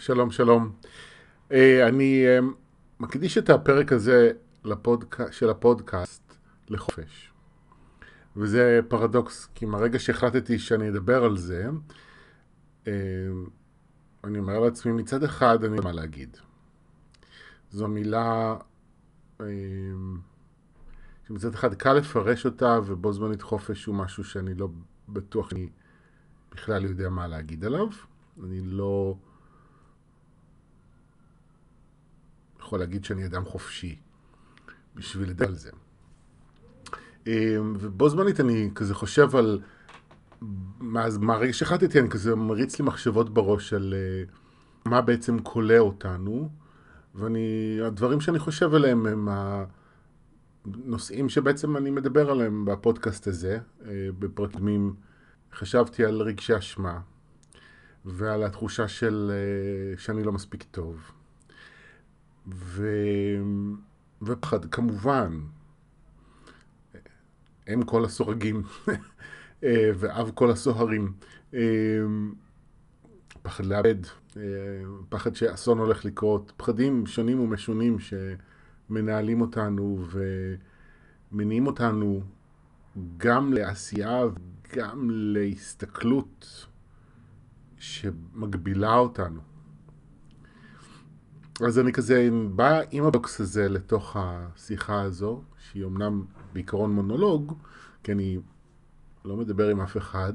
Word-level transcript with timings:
שלום, 0.00 0.30
שלום. 0.30 0.72
אה, 1.52 1.88
אני 1.88 2.24
אה, 2.26 2.38
מקדיש 3.00 3.38
את 3.38 3.50
הפרק 3.50 3.92
הזה 3.92 4.32
לפודק... 4.64 5.32
של 5.32 5.50
הפודקאסט 5.50 6.36
לחופש. 6.68 7.32
וזה 8.36 8.80
פרדוקס, 8.88 9.48
כי 9.54 9.66
מהרגע 9.66 9.98
שהחלטתי 9.98 10.58
שאני 10.58 10.88
אדבר 10.88 11.24
על 11.24 11.36
זה, 11.36 11.68
אה, 12.86 12.92
אני 14.24 14.38
אומר 14.38 14.58
לעצמי, 14.58 14.92
מצד 14.92 15.24
אחד 15.24 15.64
אני 15.64 15.76
לא 15.76 15.84
מה 15.84 15.92
להגיד. 15.92 16.36
זו 17.70 17.88
מילה 17.88 18.56
שמצד 21.28 21.54
אחד 21.54 21.74
קל 21.74 21.92
לפרש 21.92 22.46
אותה, 22.46 22.78
ובו 22.86 23.12
זמנית 23.12 23.42
חופש 23.42 23.84
הוא 23.84 23.94
משהו 23.94 24.24
שאני 24.24 24.54
לא 24.54 24.68
בטוח 25.08 25.50
שאני 25.50 25.68
בכלל 26.52 26.84
יודע 26.84 27.08
מה 27.08 27.26
להגיד 27.26 27.64
עליו. 27.64 27.88
אני 28.44 28.60
לא... 28.60 29.16
יכול 32.60 32.78
להגיד 32.78 33.04
שאני 33.04 33.26
אדם 33.26 33.44
חופשי 33.44 33.98
בשביל 34.94 35.30
לדבר 35.30 35.46
על 35.46 35.54
זה. 35.54 35.70
אמ, 37.26 37.76
ובו 37.80 38.08
זמנית 38.08 38.40
אני 38.40 38.70
כזה 38.74 38.94
חושב 38.94 39.36
על 39.36 39.60
מהרגע 41.20 41.52
שהחלטתי 41.52 42.00
אני 42.00 42.08
כזה 42.08 42.34
מריץ 42.34 42.78
לי 42.78 42.84
מחשבות 42.84 43.34
בראש 43.34 43.72
על 43.72 43.94
אה, 43.96 44.24
מה 44.90 45.00
בעצם 45.00 45.38
כולא 45.38 45.78
אותנו 45.78 46.48
ואני, 47.14 47.78
הדברים 47.84 48.20
שאני 48.20 48.38
חושב 48.38 48.74
עליהם 48.74 49.06
הם 49.06 49.28
הנושאים 50.64 51.28
שבעצם 51.28 51.76
אני 51.76 51.90
מדבר 51.90 52.30
עליהם 52.30 52.64
בפודקאסט 52.64 53.26
הזה, 53.26 53.58
אה, 53.84 54.08
בפרקמים 54.18 54.94
חשבתי 55.52 56.04
על 56.04 56.22
רגשי 56.22 56.58
אשמה 56.58 57.00
ועל 58.04 58.42
התחושה 58.42 58.88
של 58.88 59.30
אה, 59.32 59.98
שאני 59.98 60.24
לא 60.24 60.32
מספיק 60.32 60.62
טוב 60.70 61.12
ו... 62.48 62.88
ופחד, 64.22 64.64
כמובן, 64.64 65.40
אם 67.74 67.82
כל 67.82 68.04
הסורגים 68.04 68.62
ואב 69.98 70.30
כל 70.34 70.50
הסוהרים. 70.50 71.12
פחד 73.42 73.64
לאבד, 73.64 73.94
פחד 75.08 75.34
שאסון 75.34 75.78
הולך 75.78 76.04
לקרות, 76.04 76.52
פחדים 76.56 77.06
שונים 77.06 77.40
ומשונים 77.40 77.96
שמנהלים 77.98 79.40
אותנו 79.40 80.04
ומניעים 81.32 81.66
אותנו 81.66 82.22
גם 83.16 83.52
לעשייה 83.52 84.20
וגם 84.24 85.08
להסתכלות 85.10 86.66
שמגבילה 87.78 88.94
אותנו. 88.94 89.40
אז 91.66 91.78
אני 91.78 91.92
כזה 91.92 92.28
בא 92.54 92.80
עם 92.90 93.04
הבוקס 93.04 93.40
הזה 93.40 93.68
לתוך 93.68 94.16
השיחה 94.18 95.02
הזו, 95.02 95.42
שהיא 95.58 95.84
אמנם 95.84 96.24
בעיקרון 96.52 96.92
מונולוג, 96.92 97.58
כי 98.02 98.12
אני 98.12 98.38
לא 99.24 99.36
מדבר 99.36 99.68
עם 99.68 99.80
אף 99.80 99.96
אחד, 99.96 100.32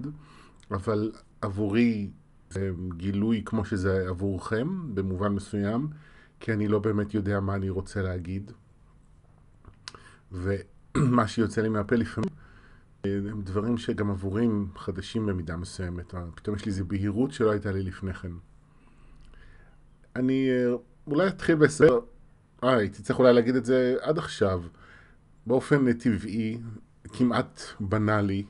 אבל 0.71 1.11
עבורי 1.41 2.09
זה 2.49 2.71
גילוי 2.97 3.41
כמו 3.45 3.65
שזה 3.65 4.05
עבורכם, 4.09 4.95
במובן 4.95 5.33
מסוים, 5.33 5.87
כי 6.39 6.53
אני 6.53 6.67
לא 6.67 6.79
באמת 6.79 7.13
יודע 7.13 7.39
מה 7.39 7.55
אני 7.55 7.69
רוצה 7.69 8.01
להגיד. 8.01 8.51
ומה 10.31 11.27
שיוצא 11.27 11.61
לי 11.61 11.69
מהפה 11.69 11.95
לפעמים 11.95 12.29
הם 13.03 13.41
דברים 13.41 13.77
שגם 13.77 14.11
עבורים 14.11 14.69
חדשים 14.75 15.25
במידה 15.25 15.57
מסוימת. 15.57 16.13
פתאום 16.35 16.55
יש 16.55 16.65
לי 16.65 16.71
איזו 16.71 16.85
בהירות 16.85 17.31
שלא 17.31 17.51
הייתה 17.51 17.71
לי 17.71 17.83
לפני 17.83 18.13
כן. 18.13 18.31
אני 20.15 20.49
אולי 21.07 21.27
אתחיל 21.27 21.55
בסדר, 21.55 21.99
אה, 22.63 22.77
הייתי 22.77 23.03
צריך 23.03 23.19
אולי 23.19 23.33
להגיד 23.33 23.55
את 23.55 23.65
זה 23.65 23.95
עד 24.01 24.17
עכשיו. 24.17 24.61
באופן 25.47 25.93
טבעי, 25.93 26.57
כמעט 27.13 27.61
בנאלי, 27.79 28.45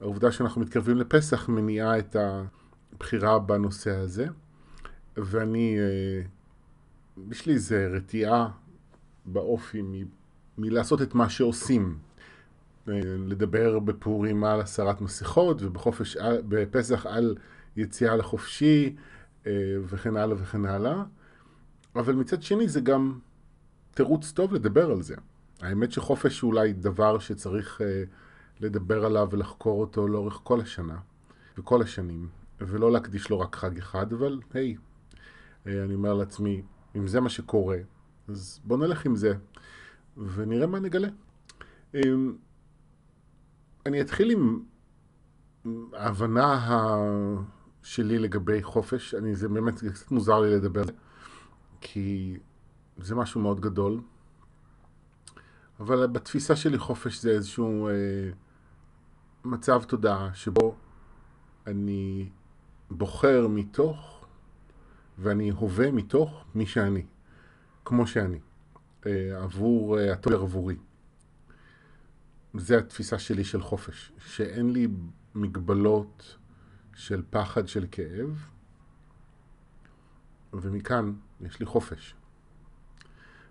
העובדה 0.00 0.32
שאנחנו 0.32 0.60
מתקרבים 0.60 0.96
לפסח 0.96 1.48
מניעה 1.48 1.98
את 1.98 2.16
הבחירה 2.16 3.38
בנושא 3.38 3.96
הזה, 3.96 4.26
ואני, 5.16 5.76
אה, 5.78 6.22
יש 7.30 7.46
לי 7.46 7.54
איזה 7.54 7.88
רתיעה 7.92 8.48
באופי 9.26 9.82
מ, 9.82 9.92
מלעשות 10.58 11.02
את 11.02 11.14
מה 11.14 11.28
שעושים. 11.28 11.98
אה, 12.88 13.00
לדבר 13.26 13.78
בפורים 13.78 14.44
על 14.44 14.60
הסרת 14.60 15.00
מסכות 15.00 15.62
ובחופש, 15.62 16.16
בפסח 16.48 17.06
על 17.06 17.36
יציאה 17.76 18.16
לחופשי 18.16 18.96
אה, 19.46 19.52
וכן 19.86 20.16
הלאה 20.16 20.36
וכן 20.38 20.64
הלאה. 20.64 21.02
אבל 21.96 22.14
מצד 22.14 22.42
שני 22.42 22.68
זה 22.68 22.80
גם 22.80 23.18
תירוץ 23.90 24.32
טוב 24.32 24.54
לדבר 24.54 24.90
על 24.90 25.02
זה. 25.02 25.14
האמת 25.60 25.92
שחופש 25.92 26.40
הוא 26.40 26.50
אולי 26.50 26.72
דבר 26.72 27.18
שצריך 27.18 27.80
uh, 27.80 27.84
לדבר 28.60 29.04
עליו 29.04 29.28
ולחקור 29.30 29.80
אותו 29.80 30.08
לאורך 30.08 30.40
כל 30.42 30.60
השנה 30.60 30.98
וכל 31.58 31.82
השנים, 31.82 32.28
ולא 32.60 32.92
להקדיש 32.92 33.30
לו 33.30 33.40
רק 33.40 33.56
חג 33.56 33.78
אחד, 33.78 34.12
אבל 34.12 34.40
היי, 34.54 34.76
uh, 34.76 35.68
אני 35.68 35.94
אומר 35.94 36.14
לעצמי, 36.14 36.62
אם 36.96 37.06
זה 37.06 37.20
מה 37.20 37.28
שקורה, 37.28 37.78
אז 38.28 38.60
בוא 38.64 38.76
נלך 38.76 39.06
עם 39.06 39.16
זה 39.16 39.34
ונראה 40.16 40.66
מה 40.66 40.80
נגלה. 40.80 41.08
Um, 41.94 41.98
אני 43.86 44.00
אתחיל 44.00 44.30
עם 44.30 44.62
ההבנה 45.92 46.54
ה... 46.54 46.96
שלי 47.82 48.18
לגבי 48.18 48.62
חופש, 48.62 49.14
אני, 49.14 49.34
זה 49.34 49.48
באמת 49.48 49.78
קצת 49.78 50.10
מוזר 50.10 50.40
לי 50.40 50.54
לדבר 50.54 50.80
על 50.80 50.86
זה. 50.86 50.92
כי 51.80 52.36
זה 52.98 53.14
משהו 53.14 53.40
מאוד 53.40 53.60
גדול. 53.60 54.00
אבל 55.80 56.06
בתפיסה 56.06 56.56
שלי 56.56 56.78
חופש 56.78 57.22
זה 57.22 57.30
איזשהו 57.30 57.88
אה, 57.88 57.92
מצב 59.44 59.82
תודעה 59.82 60.34
שבו 60.34 60.76
אני 61.66 62.28
בוחר 62.90 63.46
מתוך 63.48 64.24
ואני 65.18 65.50
הווה 65.50 65.90
מתוך 65.90 66.44
מי 66.54 66.66
שאני, 66.66 67.06
כמו 67.84 68.06
שאני, 68.06 68.38
אה, 69.06 69.42
עבור 69.42 69.98
אה, 69.98 70.12
הטוב 70.12 70.32
עבורי. 70.32 70.76
זה 72.54 72.78
התפיסה 72.78 73.18
שלי 73.18 73.44
של 73.44 73.62
חופש, 73.62 74.12
שאין 74.18 74.72
לי 74.72 74.88
מגבלות 75.34 76.36
של 76.94 77.22
פחד, 77.30 77.68
של 77.68 77.86
כאב, 77.90 78.44
ומכאן 80.52 81.12
יש 81.46 81.60
לי 81.60 81.66
חופש. 81.66 82.14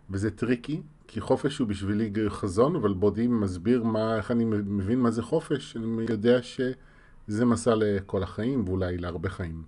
וזה 0.10 0.32
טריקי, 0.32 0.82
כי 1.08 1.22
חופש 1.22 1.58
הוא 1.58 1.68
בשבילי 1.68 2.12
חזון, 2.30 2.76
אבל 2.76 2.94
בעודי 2.94 3.28
מסביר 3.28 3.84
מה, 3.84 4.16
איך 4.18 4.32
אני 4.32 4.46
מבין 4.46 5.00
מה 5.00 5.12
זה 5.12 5.24
חופש, 5.24 5.78
אני 5.78 6.06
יודע 6.10 6.40
שזה 6.44 7.46
מסע 7.46 7.76
לכל 7.76 8.24
החיים, 8.24 8.64
ואולי 8.68 8.98
להרבה 8.98 9.30
חיים. 9.30 9.64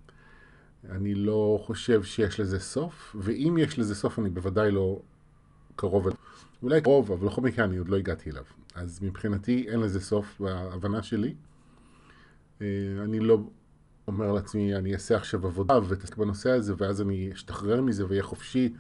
אני 0.90 1.16
לא 1.16 1.60
חושב 1.66 2.04
שיש 2.04 2.40
לזה 2.40 2.60
סוף, 2.60 3.16
ואם 3.20 3.58
יש 3.60 3.80
לזה 3.80 3.96
סוף 3.96 4.20
אני 4.20 4.30
בוודאי 4.30 4.72
לא 4.72 5.02
קרוב 5.76 6.08
אליו. 6.08 6.18
אולי 6.64 6.82
קרוב, 6.82 7.12
אבל 7.12 7.28
בכל 7.28 7.42
מקרה 7.42 7.66
אני 7.66 7.78
עוד 7.78 7.90
לא 7.90 7.98
הגעתי 7.98 8.32
אליו. 8.32 8.44
אז 8.76 9.00
מבחינתי 9.04 9.66
אין 9.70 9.80
לזה 9.80 10.02
סוף 10.02 10.42
בהבנה 10.42 11.04
שלי. 11.04 11.34
אה, 12.62 12.68
אני 13.04 13.20
לא 13.20 13.40
אומר 14.08 14.32
לעצמי, 14.32 14.76
אני 14.76 14.94
אעשה 14.94 15.16
עכשיו 15.16 15.48
עבודה 15.48 15.80
ותעסק 15.88 16.18
בנושא 16.18 16.50
הזה, 16.50 16.74
ואז 16.78 17.02
אני 17.02 17.30
אשתחרר 17.34 17.82
מזה 17.82 18.06
ואהיה 18.08 18.24
חופשי. 18.24 18.74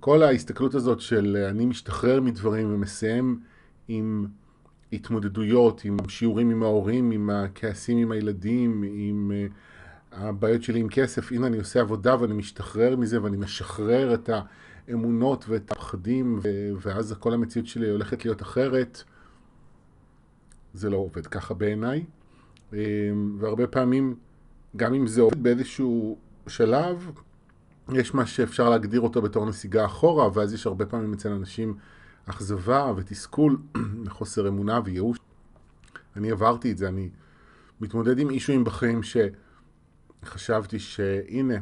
כל 0.00 0.22
ההסתכלות 0.22 0.74
הזאת 0.74 1.00
של 1.00 1.46
אני 1.50 1.66
משתחרר 1.66 2.20
מדברים 2.20 2.74
ומסיים 2.74 3.40
עם 3.88 4.26
התמודדויות, 4.92 5.84
עם 5.84 5.96
שיעורים 6.08 6.50
עם 6.50 6.62
ההורים, 6.62 7.10
עם 7.10 7.30
הכעסים 7.30 7.98
עם 7.98 8.12
הילדים, 8.12 8.84
עם 8.86 9.32
uh, 9.32 9.52
הבעיות 10.12 10.62
שלי 10.62 10.80
עם 10.80 10.88
כסף, 10.88 11.32
הנה 11.32 11.46
אני 11.46 11.58
עושה 11.58 11.80
עבודה 11.80 12.20
ואני 12.20 12.34
משתחרר 12.34 12.96
מזה 12.96 13.22
ואני 13.22 13.36
משחרר 13.36 14.14
את 14.14 14.30
האמונות 14.88 15.44
ואת 15.48 15.72
הפחדים, 15.72 16.40
ואז 16.80 17.14
כל 17.18 17.34
המציאות 17.34 17.66
שלי 17.66 17.90
הולכת 17.90 18.24
להיות 18.24 18.42
אחרת. 18.42 19.02
זה 20.74 20.90
לא 20.90 20.96
עובד 20.96 21.26
ככה 21.26 21.54
בעיניי. 21.54 22.04
אה, 22.72 22.78
והרבה 23.38 23.66
פעמים 23.66 24.14
גם 24.76 24.94
אם 24.94 25.06
זה 25.06 25.20
עובד 25.20 25.42
באיזשהו 25.42 26.18
שלב, 26.46 27.10
יש 27.92 28.14
מה 28.14 28.26
שאפשר 28.26 28.70
להגדיר 28.70 29.00
אותו 29.00 29.22
בתור 29.22 29.46
נסיגה 29.46 29.84
אחורה, 29.84 30.28
ואז 30.34 30.54
יש 30.54 30.66
הרבה 30.66 30.86
פעמים 30.86 31.12
אצל 31.12 31.32
אנשים 31.32 31.76
אכזבה 32.26 32.92
ותסכול, 32.96 33.56
חוסר 34.08 34.48
אמונה 34.48 34.80
וייאוש. 34.84 35.18
אני 36.16 36.30
עברתי 36.30 36.72
את 36.72 36.78
זה, 36.78 36.88
אני 36.88 37.08
מתמודד 37.80 38.18
עם 38.18 38.30
אישויים 38.30 38.64
בחיים 38.64 39.00
שחשבתי 40.22 40.78
שהנה, 40.78 41.54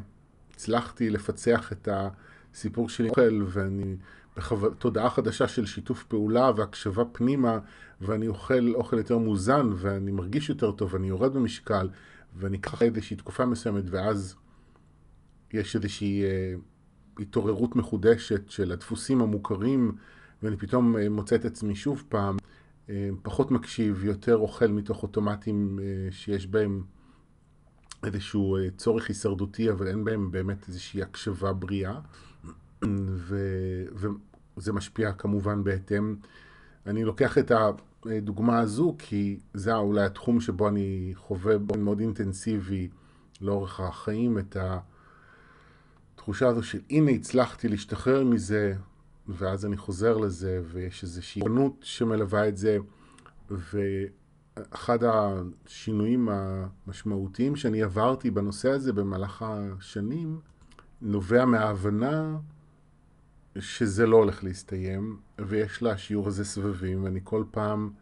הצלחתי 0.54 1.10
לפצח 1.10 1.72
את 1.72 1.88
הסיפור 1.92 2.88
שלי 2.88 3.08
אוכל, 3.08 3.42
ואני 3.46 3.96
בתודעה 4.36 5.10
חדשה 5.10 5.48
של 5.48 5.66
שיתוף 5.66 6.04
פעולה 6.04 6.50
והקשבה 6.56 7.04
פנימה, 7.12 7.58
ואני 8.00 8.28
אוכל 8.28 8.74
אוכל 8.74 8.98
יותר 8.98 9.18
מוזן, 9.18 9.70
ואני 9.76 10.10
מרגיש 10.10 10.48
יותר 10.48 10.72
טוב, 10.72 10.94
ואני 10.94 11.08
יורד 11.08 11.34
במשקל, 11.34 11.88
אקח 12.54 12.82
איזושהי 12.82 13.16
תקופה 13.16 13.46
מסוימת, 13.46 13.84
ואז 13.90 14.34
יש 15.52 15.76
איזושהי 15.76 16.24
אה, 16.24 16.54
התעוררות 17.18 17.76
מחודשת 17.76 18.50
של 18.50 18.72
הדפוסים 18.72 19.20
המוכרים, 19.20 19.92
ואני 20.42 20.56
פתאום 20.56 20.96
אה, 20.96 21.08
מוצא 21.08 21.36
את 21.36 21.44
עצמי 21.44 21.74
שוב 21.74 22.04
פעם 22.08 22.36
אה, 22.90 23.08
פחות 23.22 23.50
מקשיב, 23.50 24.04
יותר 24.04 24.36
אוכל 24.36 24.66
מתוך 24.66 25.02
אוטומטים 25.02 25.78
אה, 25.82 26.12
שיש 26.12 26.46
בהם 26.46 26.82
איזשהו 28.04 28.56
אה, 28.56 28.70
צורך 28.76 29.08
הישרדותי, 29.08 29.70
אבל 29.70 29.88
אין 29.88 30.04
בהם 30.04 30.30
באמת 30.30 30.68
איזושהי 30.68 31.02
הקשבה 31.02 31.52
בריאה, 31.52 32.00
ו, 33.16 33.36
וזה 34.56 34.72
משפיע 34.72 35.12
כמובן 35.12 35.64
בהתאם. 35.64 36.16
אני 36.86 37.04
לוקח 37.04 37.38
את 37.38 37.52
הדוגמה 38.06 38.58
הזו 38.58 38.94
כי 38.98 39.40
זה 39.54 39.76
אולי 39.76 40.04
התחום 40.04 40.40
שבו 40.40 40.68
אני 40.68 41.12
חווה 41.14 41.58
באופן 41.58 41.82
מאוד 41.82 42.00
אינטנסיבי 42.00 42.88
לאורך 43.40 43.80
החיים 43.80 44.38
את 44.38 44.56
התחושה 46.14 46.48
הזו 46.48 46.62
של 46.62 46.80
הנה 46.90 47.10
הצלחתי 47.10 47.68
להשתחרר 47.68 48.24
מזה, 48.24 48.74
ואז 49.28 49.66
אני 49.66 49.76
חוזר 49.76 50.16
לזה, 50.16 50.62
ויש 50.72 51.02
איזושהי 51.02 51.42
עונות 51.42 51.72
שמלווה 51.80 52.48
את 52.48 52.56
זה, 52.56 52.78
ואחד 53.50 54.98
השינויים 55.04 56.28
המשמעותיים 56.28 57.56
שאני 57.56 57.82
עברתי 57.82 58.30
בנושא 58.30 58.70
הזה 58.70 58.92
במהלך 58.92 59.44
השנים, 59.46 60.40
נובע 61.02 61.44
מההבנה 61.44 62.36
שזה 63.58 64.06
לא 64.06 64.16
הולך 64.16 64.44
להסתיים, 64.44 65.20
ויש 65.38 65.82
לשיעור 65.82 66.28
הזה 66.28 66.44
סבבים, 66.44 67.04
ואני 67.04 67.20
כל 67.24 67.44
פעם 67.50 67.92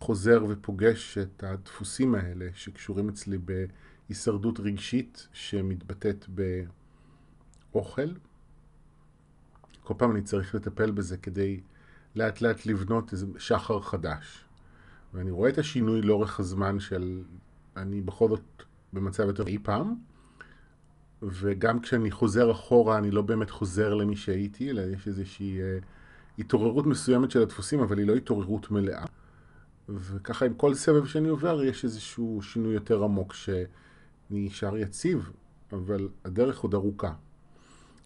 חוזר 0.00 0.44
ופוגש 0.48 1.18
את 1.18 1.44
הדפוסים 1.44 2.14
האלה 2.14 2.48
שקשורים 2.54 3.08
אצלי 3.08 3.38
בהישרדות 3.38 4.60
רגשית 4.60 5.28
שמתבטאת 5.32 6.26
באוכל. 7.72 8.08
כל 9.82 9.94
פעם 9.96 10.10
אני 10.10 10.22
צריך 10.22 10.54
לטפל 10.54 10.90
בזה 10.90 11.16
כדי 11.16 11.60
לאט 12.14 12.40
לאט 12.40 12.66
לבנות 12.66 13.12
איזה 13.12 13.26
שחר 13.38 13.80
חדש. 13.80 14.44
ואני 15.14 15.30
רואה 15.30 15.50
את 15.50 15.58
השינוי 15.58 16.02
לאורך 16.02 16.40
הזמן 16.40 16.80
של 16.80 17.22
אני 17.76 18.00
בכל 18.00 18.28
זאת 18.28 18.62
במצב 18.92 19.22
יותר 19.22 19.46
אי 19.46 19.58
פעם, 19.62 19.94
וגם 21.22 21.80
כשאני 21.80 22.10
חוזר 22.10 22.50
אחורה 22.50 22.98
אני 22.98 23.10
לא 23.10 23.22
באמת 23.22 23.50
חוזר 23.50 23.94
למי 23.94 24.16
שהייתי, 24.16 24.70
אלא 24.70 24.82
יש 24.82 25.08
איזושהי 25.08 25.60
אה, 25.60 25.78
התעוררות 26.38 26.86
מסוימת 26.86 27.30
של 27.30 27.42
הדפוסים, 27.42 27.80
אבל 27.80 27.98
היא 27.98 28.06
לא 28.06 28.14
התעוררות 28.14 28.70
מלאה. 28.70 29.04
וככה 29.88 30.44
עם 30.44 30.54
כל 30.54 30.74
סבב 30.74 31.06
שאני 31.06 31.28
עובר 31.28 31.62
יש 31.62 31.84
איזשהו 31.84 32.40
שינוי 32.42 32.74
יותר 32.74 33.04
עמוק 33.04 33.34
שנשאר 33.34 34.76
יציב, 34.76 35.30
אבל 35.72 36.08
הדרך 36.24 36.60
עוד 36.60 36.74
ארוכה. 36.74 37.12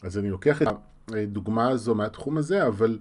אז 0.02 0.18
אני 0.18 0.30
לוקח 0.30 0.62
את 0.62 0.68
הדוגמה 1.08 1.68
הזו 1.68 1.94
מהתחום 1.94 2.38
הזה, 2.38 2.66
אבל 2.66 2.98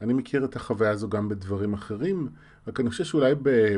אני 0.00 0.12
מכיר 0.12 0.44
את 0.44 0.56
החוויה 0.56 0.90
הזו 0.90 1.08
גם 1.08 1.28
בדברים 1.28 1.74
אחרים, 1.74 2.28
רק 2.68 2.80
אני 2.80 2.90
חושב 2.90 3.04
שאולי 3.04 3.34
ב, 3.42 3.76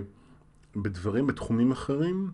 בדברים, 0.77 1.27
בתחומים 1.27 1.73
אחרים, 1.73 2.31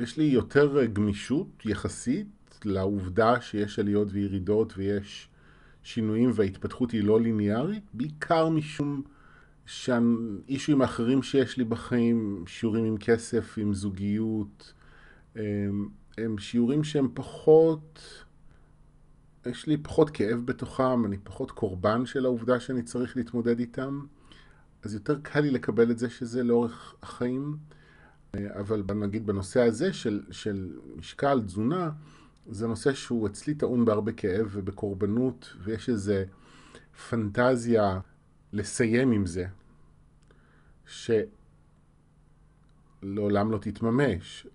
יש 0.00 0.16
לי 0.16 0.24
יותר 0.24 0.84
גמישות 0.84 1.62
יחסית 1.64 2.26
לעובדה 2.64 3.40
שיש 3.40 3.78
עליות 3.78 4.08
וירידות 4.10 4.72
ויש 4.76 5.28
שינויים 5.82 6.30
וההתפתחות 6.34 6.90
היא 6.90 7.04
לא 7.04 7.20
ליניארית, 7.20 7.84
בעיקר 7.94 8.48
משום 8.48 9.02
שהאישויים 9.66 10.82
האחרים 10.82 11.22
שיש 11.22 11.56
לי 11.56 11.64
בחיים, 11.64 12.44
שיעורים 12.46 12.84
עם 12.84 12.96
כסף, 12.98 13.54
עם 13.58 13.74
זוגיות, 13.74 14.72
הם, 15.36 15.88
הם 16.18 16.38
שיעורים 16.38 16.84
שהם 16.84 17.08
פחות... 17.14 18.24
יש 19.46 19.66
לי 19.66 19.76
פחות 19.76 20.10
כאב 20.10 20.40
בתוכם, 20.44 21.04
אני 21.04 21.18
פחות 21.18 21.50
קורבן 21.50 22.06
של 22.06 22.24
העובדה 22.24 22.60
שאני 22.60 22.82
צריך 22.82 23.16
להתמודד 23.16 23.58
איתם, 23.58 24.00
אז 24.82 24.94
יותר 24.94 25.18
קל 25.22 25.40
לי 25.40 25.50
לקבל 25.50 25.90
את 25.90 25.98
זה 25.98 26.10
שזה 26.10 26.42
לאורך 26.42 26.94
החיים. 27.02 27.56
אבל 28.36 28.82
נגיד 28.94 29.26
בנושא 29.26 29.60
הזה 29.60 29.92
של, 29.92 30.22
של 30.30 30.78
משקל, 30.96 31.40
תזונה, 31.46 31.90
זה 32.50 32.66
נושא 32.66 32.94
שהוא 32.94 33.26
אצלי 33.26 33.54
טעון 33.54 33.84
בהרבה 33.84 34.12
כאב 34.12 34.48
ובקורבנות, 34.52 35.54
ויש 35.62 35.88
איזו 35.88 36.14
פנטזיה 37.08 38.00
לסיים 38.52 39.12
עם 39.12 39.26
זה, 39.26 39.44
שלעולם 43.02 43.50
לא 43.50 43.58
תתממש. 43.58 44.46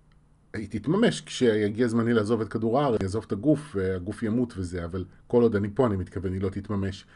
היא 0.54 0.68
תתממש 0.70 1.20
כשיגיע 1.20 1.88
זמני 1.88 2.12
לעזוב 2.12 2.40
את 2.40 2.48
כדור 2.48 2.80
הארץ, 2.80 2.96
אני 3.00 3.04
אעזוב 3.04 3.24
את 3.26 3.32
הגוף, 3.32 3.76
והגוף 3.76 4.22
ימות 4.22 4.54
וזה, 4.56 4.84
אבל 4.84 5.04
כל 5.26 5.42
עוד 5.42 5.56
אני 5.56 5.68
פה, 5.74 5.86
אני 5.86 5.96
מתכוון, 5.96 6.32
היא 6.32 6.40
לא 6.40 6.48
תתממש. 6.48 7.06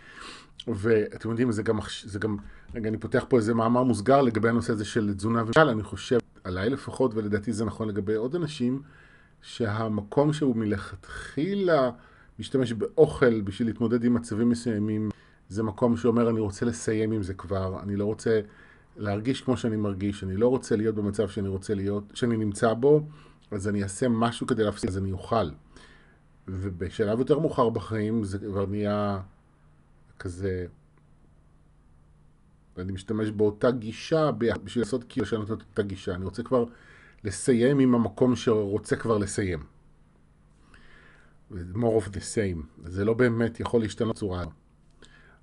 ואתם 0.69 1.31
יודעים, 1.31 1.53
זה 1.53 1.63
גם, 1.63 1.79
זה 2.05 2.19
גם, 2.19 2.37
רגע, 2.75 2.89
אני 2.89 2.99
פותח 2.99 3.25
פה 3.29 3.37
איזה 3.37 3.55
מאמר 3.55 3.83
מוסגר 3.83 4.21
לגבי 4.23 4.49
הנושא 4.49 4.73
הזה 4.73 4.85
של 4.85 5.15
תזונה 5.15 5.43
ומשקל, 5.43 5.69
אני 5.69 5.83
חושב, 5.83 6.19
עליי 6.45 6.71
לפחות, 6.71 7.15
ולדעתי 7.15 7.53
זה 7.53 7.65
נכון 7.65 7.89
לגבי 7.89 8.15
עוד 8.15 8.35
אנשים, 8.35 8.83
שהמקום 9.43 10.33
שהוא 10.33 10.57
מלכתחילה 10.57 11.91
משתמש 12.39 12.73
באוכל 12.73 13.41
בשביל 13.41 13.69
להתמודד 13.69 14.05
עם 14.05 14.15
מצבים 14.15 14.49
מסוימים, 14.49 15.11
זה 15.49 15.63
מקום 15.63 15.97
שאומר, 15.97 16.31
אני 16.31 16.41
רוצה 16.41 16.67
לסיים 16.67 17.13
עם 17.13 17.23
זה 17.23 17.35
כבר, 17.35 17.81
אני 17.83 17.97
לא 17.97 18.05
רוצה 18.05 18.41
להרגיש 18.97 19.41
כמו 19.41 19.57
שאני 19.57 19.77
מרגיש, 19.77 20.25
אני 20.25 20.37
לא 20.37 20.49
רוצה 20.49 20.77
להיות 20.77 20.95
במצב 20.95 21.29
שאני 21.29 21.49
רוצה 21.49 21.75
להיות, 21.75 22.05
שאני 22.15 22.37
נמצא 22.37 22.75
בו, 22.75 23.07
אז 23.51 23.69
אני 23.69 23.83
אעשה 23.83 24.09
משהו 24.09 24.47
כדי 24.47 24.65
להפסיק, 24.65 24.91
אז 24.91 24.99
אני 24.99 25.13
אוכל. 25.13 25.51
ובשלב 26.49 27.19
יותר 27.19 27.39
מאוחר 27.39 27.69
בחיים 27.69 28.25
זה 28.25 28.39
כבר 28.39 28.67
נהיה 28.67 29.21
כזה, 30.19 30.67
ואני 32.79 32.93
משתמש 32.93 33.31
באותה 33.31 33.71
גישה 33.71 34.31
בשביל 34.65 34.85
לעשות 34.85 35.05
כאילו 35.09 35.27
לשנות 35.27 35.47
את 35.47 35.51
אותה 35.51 35.83
גישה. 35.83 36.15
אני 36.15 36.25
רוצה 36.25 36.43
כבר 36.43 36.65
לסיים 37.25 37.79
עם 37.79 37.95
המקום 37.95 38.37
שרוצה 38.37 38.97
כבר 38.97 39.19
לסיים. 39.19 39.63
more 41.51 42.03
of 42.03 42.09
the 42.09 42.21
same. 42.35 42.63
זה 42.85 43.05
לא 43.05 43.15
באמת 43.15 43.61
יכול 43.61 43.81
להשתנות 43.81 44.17
צורה. 44.17 44.45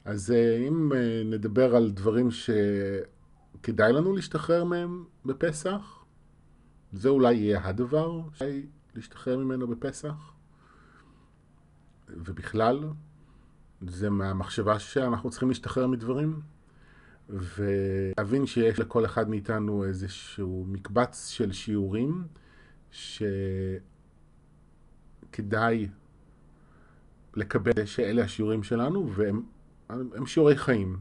אז 0.06 0.32
אה, 0.32 0.68
אם 0.68 0.94
אה, 0.94 1.22
נדבר 1.26 1.76
על 1.76 1.92
דברים 1.92 2.30
שכדאי 2.32 3.94
לנו 3.94 4.16
להשתחרר 4.16 4.64
מהם 4.64 5.06
בפסח, 5.26 6.06
זה 6.94 7.10
אולי 7.10 7.34
יהיה 7.34 7.68
הדבר 7.68 8.22
שכדאי 8.34 8.66
להשתחרר 8.96 9.38
ממנו 9.38 9.68
בפסח. 9.68 10.34
ובכלל, 12.10 12.80
זה 13.82 14.10
מהמחשבה 14.10 14.80
שאנחנו 14.80 15.30
צריכים 15.30 15.50
להשתחרר 15.50 15.88
מדברים, 15.88 16.42
ולהבין 17.30 18.46
שיש 18.46 18.80
לכל 18.80 19.06
אחד 19.06 19.30
מאיתנו 19.30 19.84
איזשהו 19.84 20.66
מקבץ 20.68 21.30
של 21.30 21.52
שיעורים 21.52 22.24
שכדאי 25.32 25.88
לקבל 27.36 27.86
שאלה 27.86 28.24
השיעורים 28.24 28.64
שלנו, 28.64 29.10
והם 29.16 30.26
שיעורי 30.26 30.58
חיים. 30.58 30.98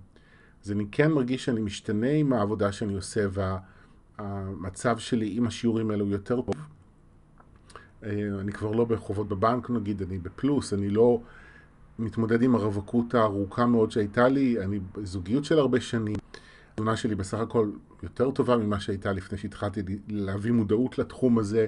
אז 0.65 0.73
אני 0.73 0.85
כן 0.93 1.13
מרגיש 1.13 1.45
שאני 1.45 1.61
משתנה 1.61 2.11
עם 2.11 2.33
העבודה 2.33 2.73
שאני 2.73 2.95
עושה, 2.95 3.27
והמצב 4.19 4.99
שלי 4.99 5.37
עם 5.37 5.47
השיעורים 5.47 5.91
האלו 5.91 6.11
יותר 6.11 6.41
טוב. 6.41 6.55
אה, 8.03 8.29
אני 8.41 8.53
כבר 8.53 8.71
לא 8.71 8.85
בחובות 8.85 9.29
בבנק 9.29 9.71
נגיד, 9.71 10.03
אני 10.03 10.19
בפלוס, 10.19 10.73
אני 10.73 10.91
לא 10.91 11.21
מתמודד 11.99 12.43
עם 12.43 12.55
הרווקות 12.55 13.15
הארוכה 13.15 13.67
מאוד 13.67 13.91
שהייתה 13.91 14.29
לי, 14.29 14.65
אני 14.65 14.81
בזוגיות 14.95 15.45
של 15.45 15.59
הרבה 15.59 15.81
שנים. 15.81 16.17
התזונה 16.73 16.97
שלי 16.97 17.15
בסך 17.15 17.39
הכל 17.39 17.71
יותר 18.03 18.31
טובה 18.31 18.57
ממה 18.57 18.81
שהייתה 18.81 19.13
לפני 19.13 19.39
שהתחלתי 19.39 19.83
להביא 20.09 20.53
מודעות 20.53 20.99
לתחום 20.99 21.39
הזה. 21.39 21.67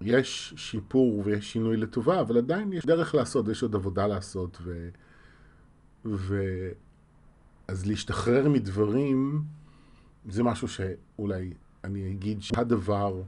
יש 0.00 0.54
שיפור 0.56 1.22
ויש 1.24 1.52
שינוי 1.52 1.76
לטובה, 1.76 2.20
אבל 2.20 2.38
עדיין 2.38 2.72
יש 2.72 2.86
דרך 2.86 3.14
לעשות, 3.14 3.48
יש 3.48 3.62
עוד 3.62 3.74
עבודה 3.74 4.06
לעשות. 4.06 4.58
ו... 4.62 4.88
ו... 6.04 6.42
אז 7.68 7.86
להשתחרר 7.86 8.48
מדברים 8.48 9.42
זה 10.28 10.42
משהו 10.42 10.68
שאולי 10.68 11.52
אני 11.84 12.10
אגיד 12.10 12.42
שהדבר 12.42 13.22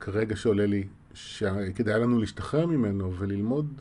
כרגע 0.00 0.36
שעולה 0.36 0.66
לי, 0.66 0.86
שכדאי 1.14 2.00
לנו 2.00 2.18
להשתחרר 2.20 2.66
ממנו 2.66 3.14
וללמוד 3.18 3.80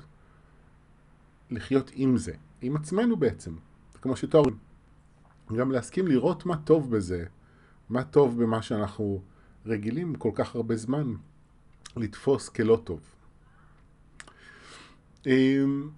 לחיות 1.54 1.92
עם 1.94 2.18
זה, 2.18 2.34
עם 2.62 2.76
עצמנו 2.76 3.18
בעצם, 3.18 3.56
כמו 4.02 4.16
שתוארים. 4.16 4.58
גם 5.58 5.72
להסכים 5.72 6.08
לראות 6.08 6.46
מה 6.46 6.58
טוב 6.58 6.96
בזה, 6.96 7.26
מה 7.90 8.04
טוב 8.04 8.44
במה 8.44 8.62
שאנחנו 8.62 9.22
רגילים 9.66 10.16
כל 10.16 10.32
כך 10.36 10.56
הרבה 10.56 10.76
זמן 10.76 11.14
לתפוס 11.98 12.50
כלא 12.50 12.82
טוב. 12.84 13.00
אמ, 15.26 15.90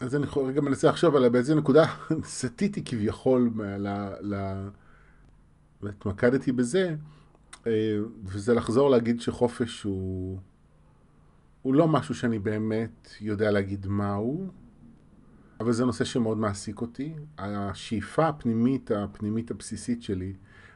אז 0.00 0.16
אני 0.16 0.26
רגע 0.36 0.60
מנסה 0.60 0.88
לחשוב 0.88 1.16
על 1.16 1.28
באיזה 1.28 1.54
נקודה 1.54 1.84
סטיתי 2.24 2.84
כביכול, 2.84 3.50
והתמקדתי 5.82 6.52
בזה, 6.52 6.96
אה, 7.66 7.98
וזה 8.24 8.54
לחזור 8.54 8.90
להגיד 8.90 9.20
שחופש 9.20 9.82
הוא, 9.82 10.38
הוא 11.64 11.74
לא 11.74 11.88
משהו 11.88 12.14
שאני 12.14 12.38
באמת 12.38 13.08
יודע 13.20 13.50
להגיד 13.50 13.86
מהו, 13.86 14.46
אבל 15.60 15.72
זה 15.72 15.84
נושא 15.84 16.04
שמאוד 16.04 16.38
מעסיק 16.38 16.80
אותי. 16.80 17.14
השאיפה 17.38 18.28
הפנימית, 18.28 18.90
הפנימית 18.90 19.50
הבסיסית 19.50 20.02
שלי, 20.02 20.32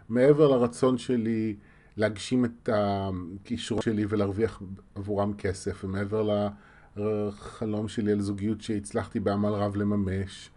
מעבר 0.08 0.48
לרצון 0.48 0.98
שלי 0.98 1.56
להגשים 1.96 2.44
את 2.44 2.68
הכישרון 2.72 3.82
שלי 3.82 4.04
ולהרוויח 4.08 4.62
עבורם 4.94 5.32
כסף, 5.32 5.84
ומעבר 5.84 6.48
לחלום 6.96 7.88
שלי 7.88 8.12
על 8.12 8.20
זוגיות 8.20 8.60
שהצלחתי 8.60 9.20
בעמל 9.20 9.52
רב 9.52 9.76
לממש, 9.76 10.50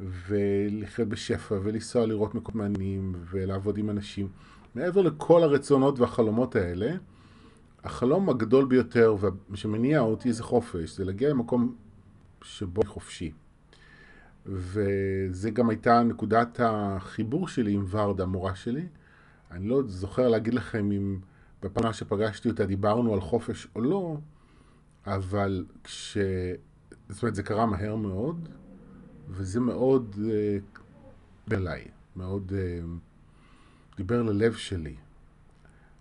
ולחיות 0.00 1.08
בשפע, 1.08 1.54
ולנסוע 1.62 2.06
לראות 2.06 2.34
מקומות 2.34 2.54
מעניינים, 2.54 3.14
ולעבוד 3.30 3.78
עם 3.78 3.90
אנשים. 3.90 4.28
מעבר 4.74 5.02
לכל 5.02 5.42
הרצונות 5.42 6.00
והחלומות 6.00 6.56
האלה, 6.56 6.92
החלום 7.86 8.30
הגדול 8.30 8.64
ביותר 8.64 9.16
שמניע 9.54 10.00
אותי 10.00 10.32
זה 10.32 10.42
חופש, 10.42 10.96
זה 10.96 11.04
להגיע 11.04 11.30
למקום 11.30 11.76
שבו 12.42 12.82
אני 12.82 12.90
חופשי. 12.90 13.32
וזה 14.46 15.50
גם 15.50 15.70
הייתה 15.70 16.02
נקודת 16.02 16.60
החיבור 16.62 17.48
שלי 17.48 17.72
עם 17.72 17.84
ורדה, 17.90 18.22
המורה 18.22 18.54
שלי. 18.54 18.86
אני 19.50 19.68
לא 19.68 19.82
זוכר 19.86 20.28
להגיד 20.28 20.54
לכם 20.54 20.92
אם 20.92 21.18
בפעם 21.62 21.92
שפגשתי 21.92 22.48
אותה 22.48 22.66
דיברנו 22.66 23.14
על 23.14 23.20
חופש 23.20 23.66
או 23.76 23.80
לא, 23.80 24.16
אבל 25.06 25.64
כש... 25.84 26.18
זאת 27.08 27.22
אומרת, 27.22 27.34
זה 27.34 27.42
קרה 27.42 27.66
מהר 27.66 27.96
מאוד, 27.96 28.48
וזה 29.28 29.60
מאוד 29.60 30.16
uh, 30.18 31.54
אליי, 31.54 31.84
מאוד 32.16 32.52
uh, 32.52 33.96
דיבר 33.96 34.22
ללב 34.22 34.54
שלי. 34.54 34.96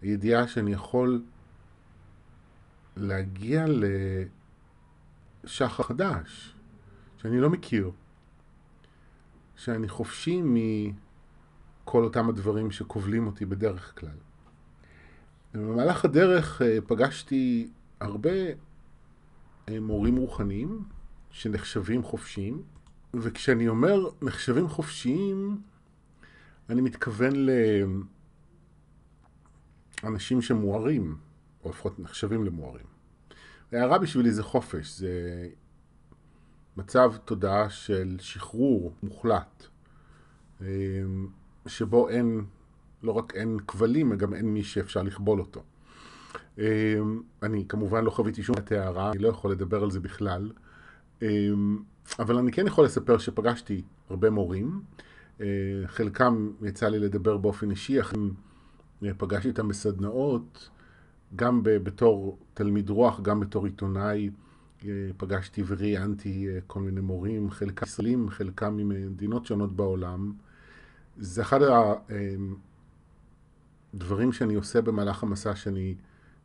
הידיעה 0.01 0.47
שאני 0.47 0.73
יכול 0.73 1.21
להגיע 2.95 3.65
לשחר 5.43 5.83
חדש, 5.83 6.55
שאני 7.17 7.39
לא 7.39 7.49
מכיר, 7.49 7.91
שאני 9.55 9.89
חופשי 9.89 10.41
מכל 10.43 12.03
אותם 12.03 12.29
הדברים 12.29 12.71
שכובלים 12.71 13.27
אותי 13.27 13.45
בדרך 13.45 13.99
כלל. 13.99 14.17
במהלך 15.53 16.05
הדרך 16.05 16.61
uh, 16.61 16.65
פגשתי 16.87 17.69
הרבה 17.99 18.31
מורים 19.69 20.15
רוחניים 20.15 20.83
שנחשבים 21.31 22.03
חופשיים, 22.03 22.63
וכשאני 23.13 23.67
אומר 23.67 24.09
נחשבים 24.21 24.67
חופשיים, 24.67 25.61
אני 26.69 26.81
מתכוון 26.81 27.33
לאנשים 30.03 30.41
שמוארים, 30.41 31.17
או 31.65 31.69
לפחות 31.69 31.99
נחשבים 31.99 32.43
למוארים. 32.43 32.85
הערה 33.71 33.97
בשבילי 33.97 34.31
זה 34.31 34.43
חופש, 34.43 34.99
זה 34.99 35.47
מצב 36.77 37.13
תודעה 37.25 37.69
של 37.69 38.17
שחרור 38.19 38.93
מוחלט, 39.03 39.65
שבו 41.67 42.09
אין, 42.09 42.45
לא 43.03 43.11
רק 43.11 43.35
אין 43.35 43.57
כבלים, 43.67 44.17
גם 44.17 44.33
אין 44.33 44.45
מי 44.45 44.63
שאפשר 44.63 45.03
לכבול 45.03 45.39
אותו. 45.39 45.63
אני 47.43 47.65
כמובן 47.69 48.03
לא 48.03 48.09
חוויתי 48.09 48.43
שום 48.43 48.55
הערה, 48.71 49.11
אני 49.11 49.19
לא 49.19 49.27
יכול 49.27 49.51
לדבר 49.51 49.83
על 49.83 49.91
זה 49.91 49.99
בכלל. 49.99 50.51
אבל 52.19 52.37
אני 52.37 52.51
כן 52.51 52.67
יכול 52.67 52.85
לספר 52.85 53.17
שפגשתי 53.17 53.81
הרבה 54.09 54.29
מורים, 54.29 54.81
אה, 55.41 55.45
חלקם 55.85 56.51
יצא 56.61 56.87
לי 56.87 56.99
לדבר 56.99 57.37
באופן 57.37 57.71
אישי, 57.71 58.01
אחרים 58.01 58.33
אה, 59.03 59.13
פגשתי 59.17 59.49
אותם 59.49 59.67
בסדנאות, 59.67 60.69
גם 61.35 61.61
בתור 61.63 62.37
תלמיד 62.53 62.89
רוח, 62.89 63.19
גם 63.21 63.39
בתור 63.39 63.65
עיתונאי, 63.65 64.29
אה, 64.85 65.09
פגשתי 65.17 65.63
וראיינתי 65.67 66.47
כל 66.67 66.79
מיני 66.79 67.01
מורים, 67.01 67.51
חלקם 67.51 67.85
ישראלים, 67.85 68.29
חלקם 68.29 68.77
ממדינות 68.77 69.45
שונות 69.45 69.75
בעולם. 69.75 70.33
זה 71.17 71.41
אחד 71.41 71.59
הדברים 73.93 74.31
שאני 74.31 74.55
עושה 74.55 74.81
במהלך 74.81 75.23
המסע, 75.23 75.55
שאני 75.55 75.95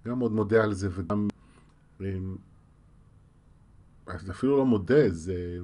גם 0.06 0.18
מאוד 0.18 0.32
מודה 0.32 0.64
על 0.64 0.72
זה 0.72 0.88
וגם 0.92 1.28
אז 4.06 4.30
אפילו 4.30 4.56
לא 4.56 4.66
מודה, 4.66 5.10
זה... 5.10 5.58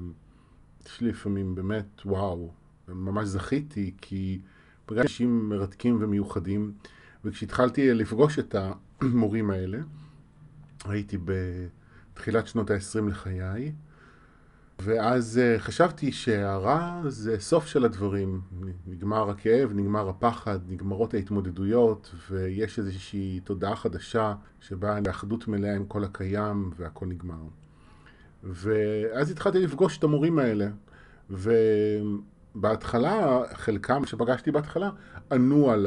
יש 0.86 1.00
לי 1.00 1.08
לפעמים 1.08 1.54
באמת, 1.54 1.86
וואו, 2.04 2.52
ממש 2.88 3.28
זכיתי, 3.28 3.94
כי 4.00 4.40
פגשתי 4.86 5.02
אנשים 5.02 5.48
מרתקים 5.48 5.98
ומיוחדים, 6.00 6.72
וכשהתחלתי 7.24 7.94
לפגוש 7.94 8.38
את 8.38 8.54
המורים 9.00 9.50
האלה, 9.50 9.78
הייתי 10.84 11.18
בתחילת 11.24 12.46
שנות 12.46 12.70
ה-20 12.70 13.08
לחיי, 13.08 13.72
ואז 14.78 15.38
אה, 15.38 15.58
חשבתי 15.58 16.12
שהרע 16.12 17.02
זה 17.08 17.40
סוף 17.40 17.66
של 17.66 17.84
הדברים. 17.84 18.40
נגמר 18.86 19.30
הכאב, 19.30 19.72
נגמר 19.74 20.08
הפחד, 20.08 20.58
נגמרות 20.68 21.14
ההתמודדויות, 21.14 22.14
ויש 22.30 22.78
איזושהי 22.78 23.40
תודעה 23.44 23.76
חדשה 23.76 24.34
שבה 24.60 24.92
אני 24.92 25.00
באחדות 25.00 25.48
מלאה 25.48 25.76
עם 25.76 25.86
כל 25.86 26.04
הקיים 26.04 26.70
והכל 26.76 27.06
נגמר. 27.06 27.42
ואז 28.42 29.30
התחלתי 29.30 29.58
לפגוש 29.58 29.98
את 29.98 30.04
המורים 30.04 30.38
האלה. 30.38 30.68
ובהתחלה, 31.30 33.42
חלקם 33.54 34.06
שפגשתי 34.06 34.50
בהתחלה, 34.50 34.90
ענו 35.32 35.70
על 35.70 35.86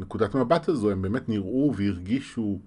הנקודת 0.00 0.34
מבט 0.34 0.68
הזו, 0.68 0.90
הם 0.90 1.02
באמת 1.02 1.28
נראו 1.28 1.72
והרגישו 1.76 2.60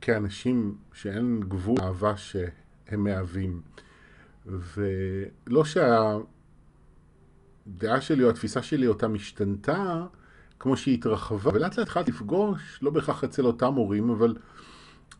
כאנשים 0.00 0.76
שאין 0.92 1.40
גבול 1.48 1.76
לאהבה 1.78 2.16
שהם 2.16 3.04
מהווים. 3.04 3.60
ולא 4.46 5.64
שהדעה 5.64 6.20
שלי 8.00 8.24
או 8.24 8.30
התפיסה 8.30 8.62
שלי 8.62 8.86
אותה 8.86 9.08
משתנתה, 9.08 10.06
כמו 10.58 10.76
שהיא 10.76 10.94
התרחבה, 10.94 11.50
ולאט 11.54 11.78
לאט 11.78 11.78
התחלתי 11.78 12.10
לפגוש, 12.10 12.78
לא 12.82 12.90
בהכרח 12.90 13.24
אצל 13.24 13.46
אותם 13.46 13.68
מורים, 13.74 14.10
אבל 14.10 14.36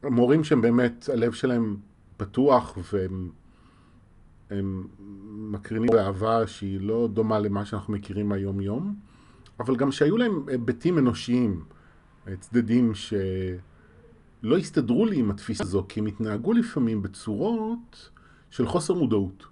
מורים 0.02 0.44
שהם 0.44 0.60
באמת, 0.60 1.08
הלב 1.12 1.32
שלהם 1.32 1.76
פתוח 2.16 2.78
והם 2.92 3.30
הם 4.50 4.86
מקרינים 5.52 5.88
באהבה 5.92 6.46
שהיא 6.46 6.80
לא 6.80 7.08
דומה 7.12 7.38
למה 7.38 7.64
שאנחנו 7.64 7.92
מכירים 7.92 8.32
היום 8.32 8.60
יום, 8.60 9.07
אבל 9.60 9.76
גם 9.76 9.92
שהיו 9.92 10.16
להם 10.16 10.44
היבטים 10.48 10.98
אנושיים, 10.98 11.64
צדדים 12.40 12.94
שלא 12.94 14.58
הסתדרו 14.58 15.06
לי 15.06 15.18
עם 15.18 15.30
התפיסה 15.30 15.64
הזו, 15.64 15.86
כי 15.88 16.00
הם 16.00 16.06
התנהגו 16.06 16.52
לפעמים 16.52 17.02
בצורות 17.02 18.10
של 18.50 18.66
חוסר 18.66 18.94
מודעות. 18.94 19.46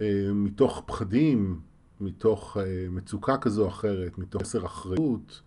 אה, 0.00 0.30
מתוך 0.34 0.82
פחדים, 0.86 1.60
מתוך 2.00 2.56
אה, 2.60 2.86
מצוקה 2.90 3.36
כזו 3.36 3.62
או 3.62 3.68
אחרת, 3.68 4.18
מתוך 4.18 4.42
חסר 4.42 4.66
אחריות, 4.66 5.42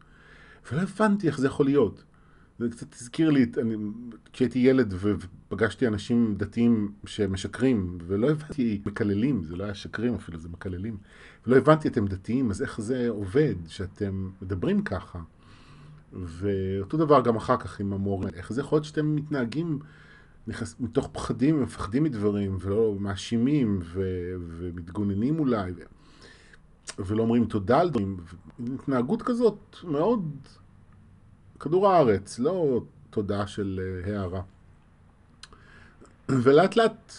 ולא 0.72 0.82
הבנתי 0.82 1.28
איך 1.28 1.40
זה 1.40 1.48
יכול 1.48 1.66
להיות. 1.66 2.04
זה 2.62 2.70
קצת 2.70 2.94
הזכיר 2.94 3.30
לי, 3.30 3.46
אני, 3.58 3.75
כשהייתי 4.34 4.60
ילד 4.60 4.94
ופגשתי 4.98 5.88
אנשים 5.88 6.36
דתיים 6.38 6.91
שמשקרים, 7.06 7.98
ולא 8.08 8.30
הבנתי, 8.30 8.82
מקללים, 8.86 9.44
זה 9.44 9.56
לא 9.56 9.63
היה 9.63 9.74
שקרים 9.74 10.15
אפילו, 10.15 10.39
זה 10.39 10.50
מקללים. 10.50 10.98
ולא 11.48 11.56
הבנתי, 11.58 11.88
אתם 11.88 12.08
דתיים, 12.08 12.50
אז 12.50 12.62
איך 12.62 12.82
זה 12.82 13.10
עובד 13.10 13.56
שאתם 13.68 14.30
מדברים 14.41 14.82
ככה? 14.82 15.20
ואותו 16.13 16.98
דבר 16.98 17.22
גם 17.22 17.36
אחר 17.36 17.58
כך 17.58 17.80
עם 17.80 17.94
המורים, 17.94 18.30
איך 18.34 18.53
זה 18.53 18.62
יכול 18.62 18.75
להיות 18.75 18.86
שאתם 18.86 19.15
מתנהגים 19.15 19.80
נכנס, 20.48 20.75
מתוך 20.80 21.10
פחדים 21.12 21.58
ומפחדים 21.58 22.03
מדברים, 22.03 22.58
ולא 22.62 22.96
מאשימים 23.00 23.80
ו, 23.84 24.01
ומתגוננים 24.48 25.39
אולי, 25.39 25.72
ולא 27.00 27.24
אומרים 27.24 27.46
תודה 27.46 27.80
על 27.80 27.89
דברים, 27.89 28.18
התנהגות 28.74 29.22
כזאת 29.22 29.75
מאוד 29.84 30.32
כדור 31.62 31.88
הארץ, 31.88 32.39
לא 32.39 32.82
תודעה 33.10 33.48
של 33.48 33.80
אה, 33.84 34.13
הערה. 34.13 34.41
ולאט 36.30 36.75
לאט, 36.75 37.13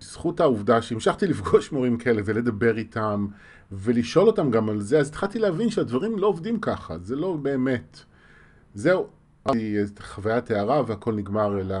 בזכות 0.00 0.40
העובדה 0.40 0.82
שהמשכתי 0.82 1.26
לפגוש 1.26 1.72
מורים 1.72 1.98
כאלה 1.98 2.22
ולדבר 2.24 2.78
איתם 2.78 3.26
ולשאול 3.72 4.26
אותם 4.26 4.50
גם 4.50 4.68
על 4.68 4.80
זה, 4.80 4.98
אז 4.98 5.08
התחלתי 5.08 5.38
להבין 5.38 5.70
שהדברים 5.70 6.18
לא 6.18 6.26
עובדים 6.26 6.60
ככה, 6.60 6.98
זה 6.98 7.16
לא 7.16 7.36
באמת. 7.36 8.00
זהו, 8.74 9.08
חוויית 10.00 10.50
הערה 10.50 10.82
והכל 10.86 11.14
נגמר, 11.14 11.60
אלא... 11.60 11.76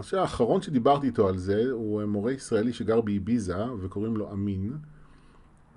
חושב 0.00 0.16
האחרון 0.16 0.62
שדיברתי 0.62 1.06
איתו 1.06 1.28
על 1.28 1.38
זה 1.38 1.70
הוא 1.70 2.04
מורה 2.04 2.32
ישראלי 2.32 2.72
שגר 2.72 3.00
באביזה 3.00 3.64
וקוראים 3.80 4.16
לו 4.16 4.32
אמין. 4.32 4.76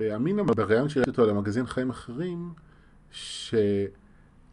אמין 0.02 0.46
בריאיון 0.46 0.90
שראיתי 0.90 1.10
אותו 1.10 1.26
למגזין 1.26 1.66
חיים 1.66 1.90
אחרים, 1.90 2.54
ש... 3.12 3.56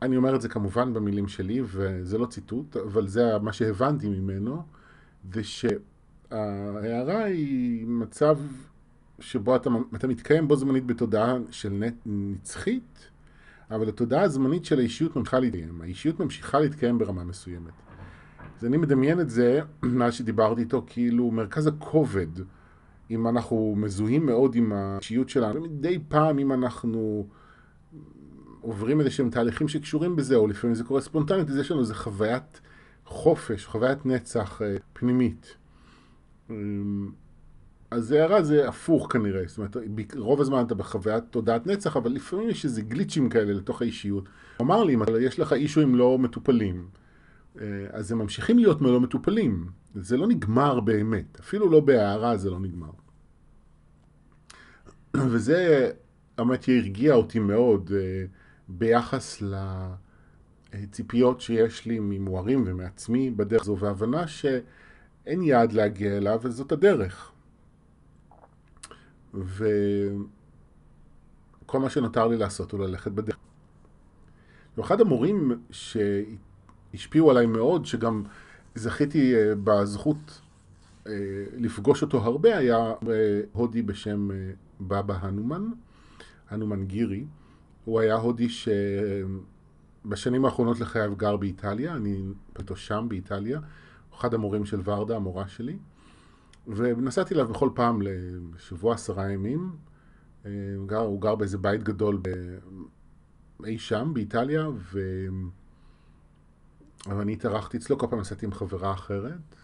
אני 0.03 0.17
אומר 0.17 0.35
את 0.35 0.41
זה 0.41 0.49
כמובן 0.49 0.95
במילים 0.95 1.29
שלי, 1.29 1.61
וזה 1.65 2.19
לא 2.19 2.27
ציטוט, 2.27 2.77
אבל 2.77 3.07
זה 3.07 3.39
מה 3.39 3.53
שהבנתי 3.53 4.09
ממנו, 4.09 4.63
זה 5.33 5.41
שההערה 5.45 7.25
היא 7.25 7.87
מצב 7.87 8.39
שבו 9.19 9.57
אתה, 9.57 9.71
אתה 9.95 10.09
מתקיים 10.09 10.49
בו 10.49 10.57
זמנית 10.57 10.87
בתודעה 10.87 11.35
של 11.51 11.85
נצחית, 12.07 13.11
אבל 13.71 13.89
התודעה 13.89 14.23
הזמנית 14.23 14.65
של 14.65 14.79
האישיות 14.79 15.17
ממשיכה 15.17 15.39
להתקיים. 15.39 15.81
האישיות 15.81 16.21
ממשיכה 16.21 16.61
להתקיים 16.61 16.99
ברמה 16.99 17.25
מסוימת. 17.25 17.73
אז 18.59 18.65
אני 18.65 18.77
מדמיין 18.77 19.21
את 19.21 19.31
זה, 19.31 19.61
מאז 19.83 20.15
שדיברתי 20.15 20.61
איתו, 20.61 20.85
כאילו 20.87 21.31
מרכז 21.31 21.67
הכובד, 21.67 22.27
אם 23.11 23.29
אנחנו 23.29 23.75
מזוהים 23.77 24.27
מאוד 24.27 24.55
עם 24.55 24.73
האישיות 24.73 25.29
שלנו, 25.29 25.61
מדי 25.61 25.99
פעם 26.09 26.39
אם 26.39 26.53
אנחנו 26.53 27.27
עוברים 28.61 29.01
איזה 29.01 29.11
שהם 29.11 29.31
תהליכים 29.31 29.69
שקשורים 29.69 30.17
בזה, 30.17 30.37
או 30.37 30.47
לפעמים 30.47 30.75
זה 30.75 30.85
קורה 30.85 31.01
ספונטנית, 31.01 31.51
אז 31.51 31.57
יש 31.57 31.71
לנו 31.71 31.81
איזה 31.81 31.95
חוויית 31.95 32.61
חופש, 33.05 33.67
חוויית 33.67 34.07
נצח 34.07 34.63
אה, 34.63 34.77
פנימית. 34.93 35.57
אמ, 36.51 37.11
אז 37.91 38.13
הערה 38.13 38.43
זה 38.43 38.69
הפוך 38.69 39.13
כנראה, 39.13 39.43
זאת 39.47 39.59
אומרת, 39.59 39.77
רוב 40.17 40.41
הזמן 40.41 40.65
אתה 40.67 40.75
בחוויית 40.75 41.25
תודעת 41.31 41.67
נצח, 41.67 41.97
אבל 41.97 42.13
לפעמים 42.13 42.49
יש 42.49 42.65
איזה 42.65 42.83
גליצ'ים 42.83 43.29
כאלה 43.29 43.53
לתוך 43.53 43.83
האישיות. 43.83 44.25
הוא 44.57 44.65
אמר 44.65 44.85
לי, 44.85 44.95
אם 44.95 45.03
יש 45.21 45.39
לך 45.39 45.53
אישויים 45.53 45.95
לא 45.95 46.19
מטופלים, 46.19 46.89
אה, 47.61 47.67
אז 47.91 48.13
הם 48.13 48.19
ממשיכים 48.19 48.59
להיות 48.59 48.83
לא 48.83 49.01
מטופלים. 49.01 49.67
זה 49.95 50.17
לא 50.17 50.27
נגמר 50.27 50.81
באמת, 50.81 51.41
אפילו 51.41 51.71
לא 51.71 51.81
בהערה 51.81 52.37
זה 52.37 52.51
לא 52.51 52.61
נגמר. 52.61 52.91
וזה, 55.31 55.91
האמת, 56.39 56.65
הרגיע 56.69 57.15
אותי 57.15 57.39
מאוד 57.39 57.91
אה, 57.95 58.25
ביחס 58.79 59.43
לציפיות 60.73 61.41
שיש 61.41 61.87
לי 61.87 61.99
ממוארים 62.01 62.65
ומעצמי 62.67 63.31
בדרך 63.31 63.65
זו, 63.65 63.77
והבנה 63.79 64.27
שאין 64.27 65.43
יעד 65.43 65.73
להגיע 65.73 66.17
אליו, 66.17 66.41
וזאת 66.43 66.73
הדרך. 66.73 67.33
וכל 69.35 69.69
מה 71.73 71.91
שנותר 71.91 72.29
לי 72.29 72.37
לעשות 72.37 72.73
הוא 72.73 72.81
ללכת 72.81 73.13
בדרך. 73.13 73.37
ואחד 74.77 75.01
המורים 75.01 75.61
שהשפיעו 75.71 77.31
עליי 77.31 77.47
מאוד, 77.47 77.87
שגם 77.87 78.23
זכיתי 78.75 79.35
אה, 79.35 79.53
בזכות 79.65 80.41
אה, 81.07 81.13
לפגוש 81.57 82.03
אותו 82.03 82.19
הרבה, 82.19 82.59
היה 82.59 82.77
אה, 82.77 82.95
הודי 83.53 83.83
בשם 83.83 84.29
בבא 84.81 85.19
הנומן, 85.21 85.71
הנומן 86.51 86.85
גירי. 86.85 87.25
הוא 87.85 88.01
היה 88.01 88.15
הודי 88.15 88.49
שבשנים 90.05 90.45
האחרונות 90.45 90.81
לחייו 90.81 91.17
גר 91.17 91.37
באיטליה, 91.37 91.97
אני 91.97 92.23
פתאום 92.53 92.77
שם 92.77 93.07
באיטליה, 93.09 93.61
אחד 94.15 94.35
המורים 94.35 94.65
של 94.65 94.81
ורדה, 94.85 95.17
המורה 95.17 95.49
שלי. 95.49 95.79
ונסעתי 96.67 97.35
אליו 97.35 97.49
בכל 97.49 97.71
פעם 97.75 98.03
לשבוע 98.03 98.95
עשרה 98.95 99.31
ימים. 99.31 99.73
גר, 100.87 100.99
הוא 100.99 101.21
גר 101.21 101.35
באיזה 101.35 101.59
בית 101.59 101.83
גדול 101.83 102.19
ב... 102.23 102.29
אי 103.65 103.79
שם 103.79 104.11
באיטליה, 104.15 104.69
ו... 104.69 105.01
ואני 107.07 107.33
התארחתי 107.33 107.77
אצלו, 107.77 107.99
כל 107.99 108.07
פעם 108.11 108.21
נסעתי 108.21 108.47
עם 108.47 108.53
חברה 108.53 108.93
אחרת. 108.93 109.57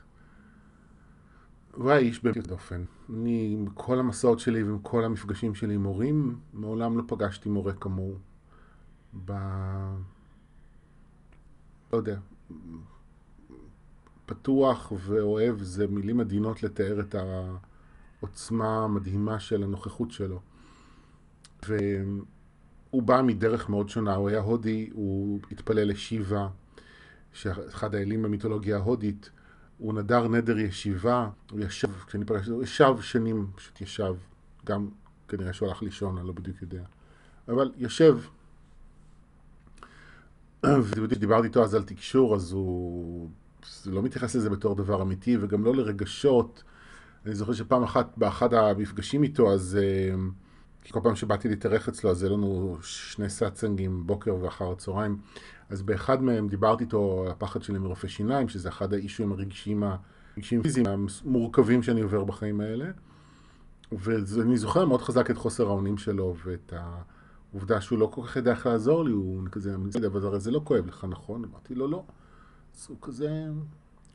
הוא 1.76 1.90
היה 1.90 1.98
איש 1.98 2.24
באמת 2.24 2.46
דופן. 2.46 2.84
אני, 3.10 3.50
עם 3.52 3.66
כל 3.74 3.98
המסעות 3.98 4.38
שלי 4.38 4.62
ועם 4.62 4.78
כל 4.78 5.04
המפגשים 5.04 5.54
שלי 5.54 5.74
עם 5.74 5.82
מורים, 5.82 6.38
מעולם 6.52 6.98
לא 6.98 7.02
פגשתי 7.06 7.48
מורה 7.48 7.72
כמוהו. 7.72 8.18
ב... 9.24 9.32
לא 11.92 11.98
יודע, 11.98 12.18
פתוח 14.26 14.92
ואוהב 14.96 15.62
זה 15.62 15.86
מילים 15.86 16.20
עדינות 16.20 16.62
לתאר 16.62 17.00
את 17.00 17.14
העוצמה 18.20 18.84
המדהימה 18.84 19.40
של 19.40 19.62
הנוכחות 19.62 20.10
שלו. 20.10 20.40
והוא 21.66 23.02
בא 23.02 23.22
מדרך 23.22 23.68
מאוד 23.68 23.88
שונה, 23.88 24.14
הוא 24.14 24.28
היה 24.28 24.40
הודי, 24.40 24.90
הוא 24.92 25.40
התפלל 25.50 25.88
לשיבה, 25.88 26.48
שאחד 27.32 27.94
האלים 27.94 28.22
במיתולוגיה 28.22 28.76
ההודית, 28.76 29.30
הוא 29.78 29.94
נדר 29.94 30.28
נדר 30.28 30.58
ישיבה, 30.58 31.28
הוא 31.50 31.60
ישב, 31.60 31.88
כשאני 32.06 32.24
פגשתי 32.24 32.50
הוא 32.50 32.62
ישב 32.62 32.94
שנים, 33.00 33.46
פשוט 33.54 33.80
ישב, 33.80 34.14
גם 34.66 34.88
כנראה 35.28 35.52
שהוא 35.52 35.68
הלך 35.68 35.82
לישון, 35.82 36.18
אני 36.18 36.26
לא 36.26 36.32
בדיוק 36.32 36.62
יודע, 36.62 36.82
אבל 37.48 37.72
יושב. 37.76 38.18
ודיברתי 40.64 41.46
איתו 41.46 41.64
אז 41.64 41.74
על 41.74 41.82
תקשור, 41.82 42.34
אז 42.34 42.52
הוא 42.52 43.28
לא 43.86 44.02
מתייחס 44.02 44.34
לזה 44.34 44.50
בתור 44.50 44.74
דבר 44.74 45.02
אמיתי, 45.02 45.36
וגם 45.40 45.64
לא 45.64 45.74
לרגשות. 45.74 46.62
אני 47.26 47.34
זוכר 47.34 47.52
שפעם 47.52 47.82
אחת, 47.82 48.12
באחד 48.16 48.54
המפגשים 48.54 49.22
איתו, 49.22 49.52
אז 49.52 49.78
uh, 49.78 50.16
כל 50.90 51.00
פעם 51.02 51.16
שבאתי 51.16 51.48
להתארח 51.48 51.88
אצלו, 51.88 52.10
אז 52.10 52.22
היו 52.22 52.32
לנו 52.32 52.78
שני 52.82 53.30
סאצנגים, 53.30 54.06
בוקר 54.06 54.34
ואחר 54.40 54.72
הצהריים. 54.72 55.18
אז 55.70 55.82
באחד 55.82 56.22
מהם 56.22 56.48
דיברתי 56.48 56.84
איתו 56.84 57.22
על 57.24 57.30
הפחד 57.30 57.62
שלי 57.62 57.78
מרופא 57.78 58.08
שיניים, 58.08 58.48
שזה 58.48 58.68
אחד 58.68 58.94
האישויים 58.94 59.32
הרגשיים, 59.32 59.82
הרגשיים 59.82 60.60
הפיזיים 60.60 60.86
המורכבים 61.24 61.82
שאני 61.82 62.00
עובר 62.00 62.24
בחיים 62.24 62.60
האלה. 62.60 62.86
ואני 63.92 64.56
זוכר 64.56 64.84
מאוד 64.84 65.02
חזק 65.02 65.30
את 65.30 65.36
חוסר 65.36 65.66
האונים 65.66 65.98
שלו, 65.98 66.34
ואת 66.44 66.72
העובדה 67.52 67.80
שהוא 67.80 67.98
לא 67.98 68.06
כל 68.12 68.22
כך 68.26 68.36
יודע 68.36 68.50
איך 68.50 68.66
לעזור 68.66 69.04
לי, 69.04 69.12
הוא 69.12 69.42
כזה, 69.52 69.76
אבל 70.06 70.26
הרי 70.26 70.40
זה 70.40 70.50
לא 70.50 70.60
כואב 70.64 70.86
לך, 70.86 71.06
נכון? 71.08 71.44
אמרתי 71.44 71.74
לו, 71.74 71.88
לא. 71.88 72.04
אז 72.74 72.86
הוא 72.88 72.96
כזה, 73.02 73.44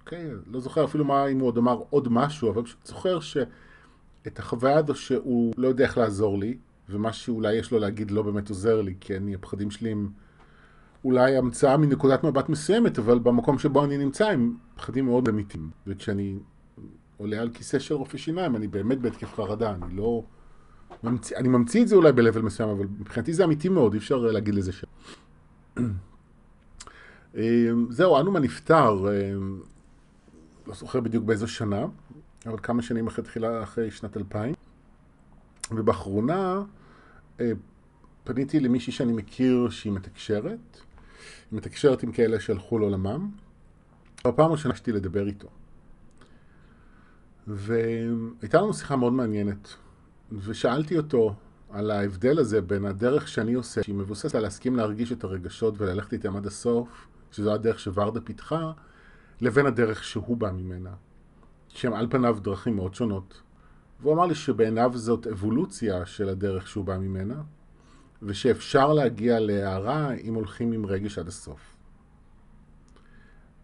אוקיי, 0.01 0.31
לא 0.47 0.59
זוכר 0.59 0.85
אפילו 0.85 1.05
מה, 1.05 1.27
אם 1.27 1.39
הוא 1.39 1.47
עוד 1.47 1.57
אמר 1.57 1.81
עוד 1.89 2.07
משהו, 2.07 2.51
אבל 2.51 2.63
פשוט 2.63 2.85
זוכר 2.85 3.19
שאת 4.23 4.39
החוויה 4.39 4.77
הזו 4.77 4.95
שהוא 4.95 5.53
לא 5.57 5.67
יודע 5.67 5.83
איך 5.83 5.97
לעזור 5.97 6.39
לי, 6.39 6.57
ומה 6.89 7.13
שאולי 7.13 7.53
יש 7.53 7.71
לו 7.71 7.79
להגיד 7.79 8.11
לא 8.11 8.21
באמת 8.21 8.49
עוזר 8.49 8.81
לי, 8.81 8.95
כי 8.99 9.17
אני, 9.17 9.35
הפחדים 9.35 9.71
שלי 9.71 9.91
הם 9.91 10.09
אולי 11.05 11.37
המצאה 11.37 11.77
מנקודת 11.77 12.23
מבט 12.23 12.49
מסוימת, 12.49 12.99
אבל 12.99 13.19
במקום 13.19 13.59
שבו 13.59 13.85
אני 13.85 13.97
נמצא 13.97 14.27
הם 14.29 14.55
פחדים 14.75 15.05
מאוד 15.05 15.27
אמיתיים. 15.27 15.69
וכשאני 15.87 16.39
עולה 17.17 17.41
על 17.41 17.49
כיסא 17.53 17.79
של 17.79 17.95
רופא 17.95 18.17
שיניים, 18.17 18.55
אני 18.55 18.67
באמת 18.67 18.99
בהתקף 18.99 19.33
חרדה, 19.33 19.71
אני 19.71 19.95
לא... 19.95 20.23
ממציא, 21.03 21.37
אני 21.37 21.47
ממציא 21.47 21.81
את 21.81 21.87
זה 21.87 21.95
אולי 21.95 22.11
ב-level 22.11 22.41
מסוים, 22.41 22.69
אבל 22.69 22.85
מבחינתי 22.99 23.33
זה 23.33 23.43
אמיתי 23.43 23.69
מאוד, 23.69 23.93
אי 23.93 23.99
אפשר 23.99 24.17
להגיד 24.17 24.55
לזה 24.55 24.71
ש... 24.71 24.85
אמ, 27.35 27.41
זהו, 27.89 28.19
אנומה 28.19 28.39
נפטר, 28.39 29.05
אמ, 29.09 29.59
לא 30.67 30.73
זוכר 30.73 30.99
בדיוק 30.99 31.23
באיזו 31.23 31.47
שנה, 31.47 31.85
אבל 32.45 32.57
כמה 32.63 32.81
שנים 32.81 33.07
אחרי 33.07 33.23
תחילה, 33.23 33.63
אחרי 33.63 33.91
שנת 33.91 34.17
2000. 34.17 34.53
ובאחרונה 35.71 36.63
אה, 37.39 37.51
פניתי 38.23 38.59
למישהי 38.59 38.93
שאני 38.93 39.13
מכיר 39.13 39.69
שהיא 39.69 39.93
מתקשרת, 39.93 40.81
היא 41.51 41.57
מתקשרת 41.57 42.03
עם 42.03 42.11
כאלה 42.11 42.39
שהלכו 42.39 42.79
לעולמם. 42.79 43.29
בפעם 44.27 44.49
הראשונה 44.49 44.75
שתי 44.75 44.91
לדבר 44.91 45.27
איתו. 45.27 45.47
והייתה 47.47 48.61
לנו 48.61 48.73
שיחה 48.73 48.95
מאוד 48.95 49.13
מעניינת, 49.13 49.73
ושאלתי 50.31 50.97
אותו 50.97 51.35
על 51.69 51.91
ההבדל 51.91 52.39
הזה 52.39 52.61
בין 52.61 52.85
הדרך 52.85 53.27
שאני 53.27 53.53
עושה, 53.53 53.83
שהיא 53.83 53.95
מבוססת 53.95 54.35
על 54.35 54.41
להסכים 54.41 54.75
להרגיש 54.75 55.11
את 55.11 55.23
הרגשות 55.23 55.73
וללכת 55.77 56.13
איתם 56.13 56.35
עד 56.35 56.45
הסוף, 56.45 57.07
שזו 57.31 57.53
הדרך 57.53 57.79
שוורדה 57.79 58.21
פיתחה, 58.21 58.71
לבין 59.41 59.65
הדרך 59.65 60.03
שהוא 60.03 60.37
בא 60.37 60.51
ממנה, 60.51 60.89
שהם 61.73 61.93
על 61.93 62.07
פניו 62.09 62.37
דרכים 62.41 62.75
מאוד 62.75 62.95
שונות. 62.95 63.41
והוא 64.01 64.13
אמר 64.13 64.25
לי 64.25 64.35
שבעיניו 64.35 64.91
זאת 64.95 65.27
אבולוציה 65.27 66.05
של 66.05 66.29
הדרך 66.29 66.67
שהוא 66.67 66.85
בא 66.85 66.97
ממנה, 66.97 67.41
ושאפשר 68.21 68.93
להגיע 68.93 69.39
להערה 69.39 70.13
אם 70.13 70.33
הולכים 70.33 70.71
עם 70.71 70.85
רגש 70.85 71.17
עד 71.17 71.27
הסוף. 71.27 71.77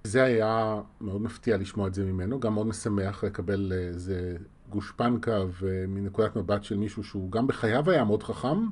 זה 0.03 0.23
היה 0.23 0.81
מאוד 1.01 1.21
מפתיע 1.21 1.57
לשמוע 1.57 1.87
את 1.87 1.93
זה 1.93 2.05
ממנו, 2.05 2.39
גם 2.39 2.53
מאוד 2.53 2.67
משמח 2.67 3.23
לקבל 3.23 3.73
איזה 3.73 4.37
גושפנקה 4.69 5.39
ומנקודת 5.61 6.35
מבט 6.35 6.63
של 6.63 6.77
מישהו 6.77 7.03
שהוא 7.03 7.31
גם 7.31 7.47
בחייו 7.47 7.89
היה 7.89 8.03
מאוד 8.03 8.23
חכם, 8.23 8.67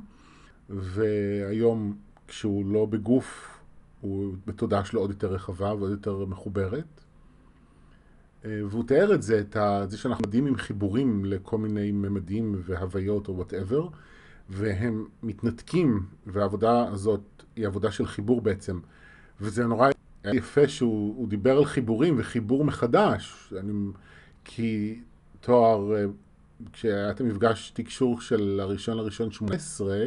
והיום 0.69 1.97
כשהוא 2.27 2.65
לא 2.65 2.85
בגוף 2.85 3.57
הוא 4.01 4.35
בתודעה 4.47 4.85
שלו 4.85 5.01
עוד 5.01 5.09
יותר 5.09 5.33
רחבה 5.33 5.73
ועוד 5.73 5.91
יותר 5.91 6.25
מחוברת. 6.25 7.04
אה, 8.45 8.61
והוא 8.69 8.83
תיאר 8.83 9.13
את 9.13 9.21
זה, 9.21 9.43
את 9.83 9.91
זה 9.91 9.97
שאנחנו 9.97 10.23
מדהים 10.27 10.45
עם 10.45 10.55
חיבורים 10.55 11.25
לכל 11.25 11.57
מיני 11.57 11.91
ממדים 11.91 12.61
והוויות 12.65 13.27
או 13.27 13.35
וואטאבר, 13.35 13.87
והם 14.49 15.05
מתנתקים, 15.23 16.05
והעבודה 16.27 16.87
הזאת 16.87 17.21
היא 17.55 17.67
עבודה 17.67 17.91
של 17.91 18.05
חיבור 18.05 18.41
בעצם. 18.41 18.79
וזה 19.41 19.65
נורא 19.65 19.89
יפה 20.33 20.67
שהוא 20.67 21.27
דיבר 21.27 21.57
על 21.57 21.65
חיבורים 21.65 22.15
וחיבור 22.17 22.65
מחדש. 22.65 23.53
אני, 23.59 23.73
כי 24.43 25.01
תואר, 25.41 25.95
אה, 25.95 26.05
כשהיה 26.73 27.11
את 27.11 27.21
המפגש 27.21 27.71
תקשור 27.75 28.21
של 28.21 28.59
הראשון 28.63 28.97
לראשון 28.97 29.31
18, 29.31 29.97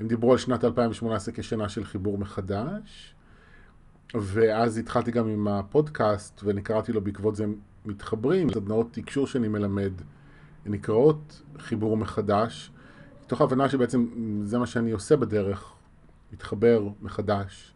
הם 0.00 0.08
דיברו 0.08 0.32
על 0.32 0.38
שנת 0.38 0.64
2018 0.64 1.34
כשנה 1.34 1.68
של 1.68 1.84
חיבור 1.84 2.18
מחדש. 2.18 3.13
ואז 4.14 4.78
התחלתי 4.78 5.10
גם 5.10 5.28
עם 5.28 5.48
הפודקאסט, 5.48 6.40
ואני 6.44 6.62
קראתי 6.62 6.92
לו 6.92 7.00
בעקבות 7.00 7.36
זה 7.36 7.46
מתחברים, 7.84 8.52
סדנאות 8.52 8.86
תקשור 8.92 9.26
שאני 9.26 9.48
מלמד, 9.48 9.92
נקראות 10.66 11.42
חיבור 11.58 11.96
מחדש, 11.96 12.70
תוך 13.26 13.40
הבנה 13.40 13.68
שבעצם 13.68 14.06
זה 14.44 14.58
מה 14.58 14.66
שאני 14.66 14.90
עושה 14.90 15.16
בדרך, 15.16 15.72
מתחבר 16.32 16.88
מחדש. 17.02 17.74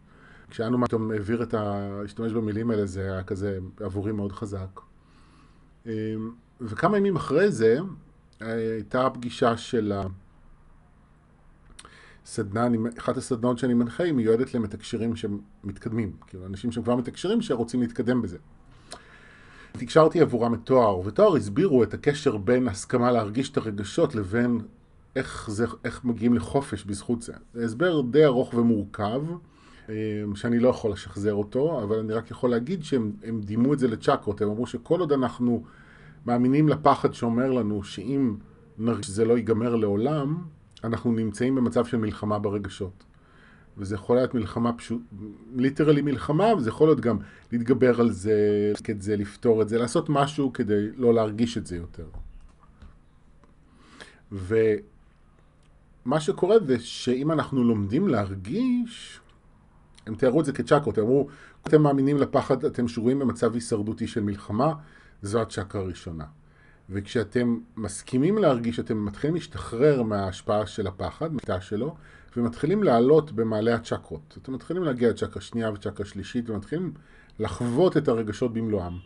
כשאנו 0.51 0.87
פתאום 0.87 1.11
העביר 1.11 1.43
את 1.43 1.55
ה... 1.55 1.89
להשתמש 2.03 2.33
במילים 2.33 2.71
האלה, 2.71 2.87
זה 2.87 3.13
היה 3.13 3.23
כזה 3.23 3.59
עבורי 3.81 4.13
מאוד 4.13 4.33
חזק. 4.33 4.81
אמ, 5.87 5.91
וכמה 6.61 6.97
ימים 6.97 7.17
אחרי 7.17 7.51
זה, 7.51 7.79
הייתה 8.41 9.11
פגישה 9.11 9.57
של 9.57 9.93
הסדנה, 12.29 12.69
אחת 12.99 13.17
הסדנאות 13.17 13.59
שאני 13.59 13.75
מנחה 13.75 14.05
היא 14.05 14.13
מיועדת 14.13 14.55
למתקשרים 14.55 15.17
שמתקדמים, 15.17 16.13
כאילו 16.27 16.47
אנשים 16.47 16.73
שכבר 16.73 16.97
מתקשרים 16.97 17.43
שרוצים 17.43 17.81
להתקדם 17.81 18.23
בזה. 18.23 18.39
תקשרתי 19.73 20.21
עבורם 20.21 20.55
את 20.55 20.59
תואר, 20.65 20.99
ותואר 21.07 21.37
הסבירו 21.37 21.83
את 21.83 21.95
הקשר 21.95 22.37
בין 22.37 22.69
הסכמה 22.69 23.13
להרגיש 23.13 23.51
את 23.51 23.57
הרגשות 23.57 24.15
לבין 24.15 24.61
איך, 25.17 25.51
זה, 25.51 25.67
איך 25.85 26.05
מגיעים 26.05 26.35
לחופש 26.35 26.85
בזכות 26.85 27.23
זה. 27.23 27.33
זה 27.55 27.65
הסבר 27.65 28.01
די 28.01 28.25
ארוך 28.25 28.55
ומורכב, 28.55 29.23
אה, 29.89 29.95
שאני 30.35 30.59
לא 30.59 30.69
יכול 30.69 30.93
לשחזר 30.93 31.35
אותו, 31.35 31.83
אבל 31.83 31.99
אני 31.99 32.13
רק 32.13 32.31
יכול 32.31 32.51
להגיד 32.51 32.85
שהם 32.85 33.41
דימו 33.41 33.73
את 33.73 33.79
זה 33.79 33.89
לצ'קרות, 33.89 34.43
הם 34.43 34.49
אמרו 34.49 34.67
שכל 34.67 35.01
עוד 35.01 35.13
אנחנו 35.13 35.63
מאמינים 36.27 36.69
לפחד 36.69 37.15
שאומר 37.15 37.53
לנו 37.53 37.83
שאם 37.83 38.37
נרגיש 38.79 39.07
שזה 39.07 39.25
לא 39.25 39.37
ייגמר 39.37 39.77
לעולם, 39.77 40.39
אנחנו 40.85 41.13
נמצאים 41.13 41.55
במצב 41.55 41.85
של 41.85 41.97
מלחמה 41.97 42.39
ברגשות. 42.39 43.05
וזה 43.79 43.95
יכול 43.95 44.17
להיות 44.17 44.35
מלחמה 44.35 44.73
פשוט, 44.73 45.03
ליטרלי 45.57 46.03
מלחמה, 46.03 46.55
וזה 46.55 46.69
יכול 46.69 46.89
להיות 46.89 47.01
גם 47.01 47.19
להתגבר 47.53 48.01
על 48.01 48.11
זה, 48.11 48.73
את 48.91 49.03
זה, 49.03 49.17
לפתור 49.17 49.63
את 49.63 49.69
זה, 49.69 49.79
לעשות 49.79 50.09
משהו 50.09 50.53
כדי 50.53 50.89
לא 50.97 51.15
להרגיש 51.15 51.59
את 51.59 51.67
זה 51.67 51.77
יותר. 51.77 52.07
ומה 54.33 56.21
שקורה 56.21 56.57
זה 56.67 56.81
שאם 56.81 57.33
אנחנו 57.33 57.65
לומדים 57.65 58.09
להרגיש, 58.09 59.21
הם 60.07 60.15
תיארו 60.15 60.41
את 60.41 60.45
זה 60.45 60.53
כצ'קרות, 60.53 60.99
הם 60.99 61.05
אמרו, 61.05 61.29
אתם 61.67 61.83
מאמינים 61.83 62.17
לפחד, 62.17 62.65
אתם 62.65 62.89
שרויים 62.89 63.19
במצב 63.19 63.55
הישרדותי 63.55 64.07
של 64.07 64.23
מלחמה, 64.23 64.73
זו 65.23 65.43
הצ'קרה 65.43 65.81
הראשונה. 65.81 66.25
וכשאתם 66.91 67.59
מסכימים 67.77 68.39
להרגיש, 68.39 68.81
אתם 68.81 69.05
מתחילים 69.05 69.35
להשתחרר 69.35 70.03
מההשפעה 70.03 70.67
של 70.67 70.87
הפחד, 70.87 71.33
מהתא 71.33 71.61
שלו, 71.61 71.97
ומתחילים 72.37 72.83
לעלות 72.83 73.33
במעלה 73.33 73.75
הצ'קרות. 73.75 74.39
אתם 74.43 74.53
מתחילים 74.53 74.83
להגיע 74.83 75.11
לצ'קרה 75.11 75.43
שנייה 75.43 75.71
וצ'קרה 75.71 76.07
שלישית, 76.07 76.51
ומתחילים 76.51 76.93
לחוות 77.39 77.97
את 77.97 78.09
הרגשות 78.09 78.53
במלואם. 78.53 78.99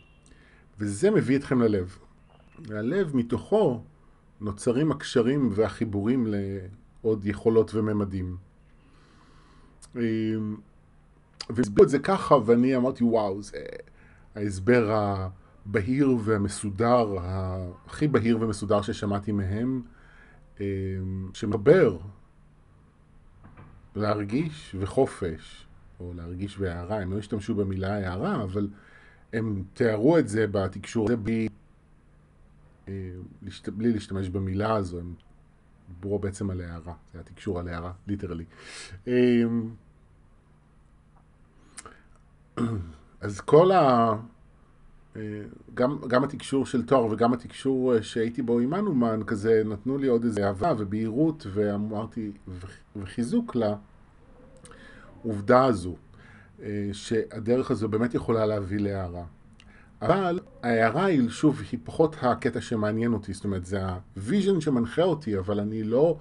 וזה 0.79 1.11
מביא 1.11 1.37
אתכם 1.37 1.61
ללב. 1.61 1.97
והלב, 2.59 3.15
מתוכו, 3.15 3.83
נוצרים 4.41 4.91
הקשרים 4.91 5.49
והחיבורים 5.51 6.27
לעוד 6.27 7.25
יכולות 7.25 7.75
וממדים. 7.75 8.37
והסבירו 11.49 11.83
את 11.83 11.89
זה 11.89 11.99
ככה, 11.99 12.35
ואני 12.45 12.75
אמרתי, 12.75 13.03
וואו, 13.03 13.41
זה 13.41 13.57
ההסבר 14.35 14.91
הבהיר 15.65 16.17
והמסודר, 16.23 17.15
הכי 17.85 18.07
בהיר 18.07 18.37
ומסודר 18.41 18.81
ששמעתי 18.81 19.31
מהם, 19.31 19.81
שמחבר 21.33 21.97
להרגיש 23.95 24.75
וחופש, 24.79 25.67
או 25.99 26.13
להרגיש 26.13 26.57
בהערה, 26.57 27.01
הם 27.01 27.11
לא 27.11 27.17
השתמשו 27.17 27.55
במילה 27.55 27.95
הערה, 27.95 28.43
אבל 28.43 28.69
הם 29.33 29.63
תיארו 29.73 30.17
את 30.17 30.27
זה 30.27 30.47
בתקשור 30.47 31.05
הזה 31.05 31.17
בלי, 31.17 31.47
אה, 32.87 32.93
בלי 33.67 33.93
להשתמש 33.93 34.29
במילה 34.29 34.75
הזו, 34.75 34.99
הם 34.99 35.13
דיברו 35.89 36.19
בעצם 36.19 36.49
על 36.49 36.61
הערה, 36.61 36.93
זה 37.11 37.17
היה 37.17 37.23
תקשור 37.23 37.59
על 37.59 37.67
הערה, 37.67 37.91
ליטרלי. 38.07 38.45
אמ, 39.07 39.69
אז 43.21 43.41
כל 43.41 43.71
ה... 43.71 44.13
אה, 45.15 45.21
גם, 45.73 45.97
גם 46.07 46.23
התקשור 46.23 46.65
של 46.65 46.85
תואר 46.85 47.05
וגם 47.05 47.33
התקשור 47.33 47.95
אה, 47.95 48.03
שהייתי 48.03 48.41
בו 48.41 48.59
עם 48.59 48.73
אנומן, 48.73 49.21
כזה 49.27 49.61
נתנו 49.65 49.97
לי 49.97 50.07
עוד 50.07 50.23
איזה 50.23 50.47
אהבה 50.47 50.73
ובהירות, 50.77 51.47
ואמרתי, 51.53 52.31
וחיזוק 52.95 53.55
לעובדה 55.25 55.65
הזו, 55.65 55.95
אה, 56.63 56.89
שהדרך 56.93 57.71
הזו 57.71 57.89
באמת 57.89 58.13
יכולה 58.13 58.45
להביא 58.45 58.79
להערה. 58.79 59.23
אבל 60.01 60.39
ההערה 60.63 61.05
היא, 61.05 61.29
שוב, 61.29 61.61
היא 61.71 61.79
פחות 61.83 62.15
הקטע 62.21 62.61
שמעניין 62.61 63.13
אותי, 63.13 63.33
זאת 63.33 63.43
אומרת, 63.43 63.65
זה 63.65 63.79
ה 64.15 64.22
vision 64.22 64.61
שמנחה 64.61 65.03
אותי, 65.03 65.37
אבל 65.37 65.59
אני 65.59 65.83
לא 65.83 66.17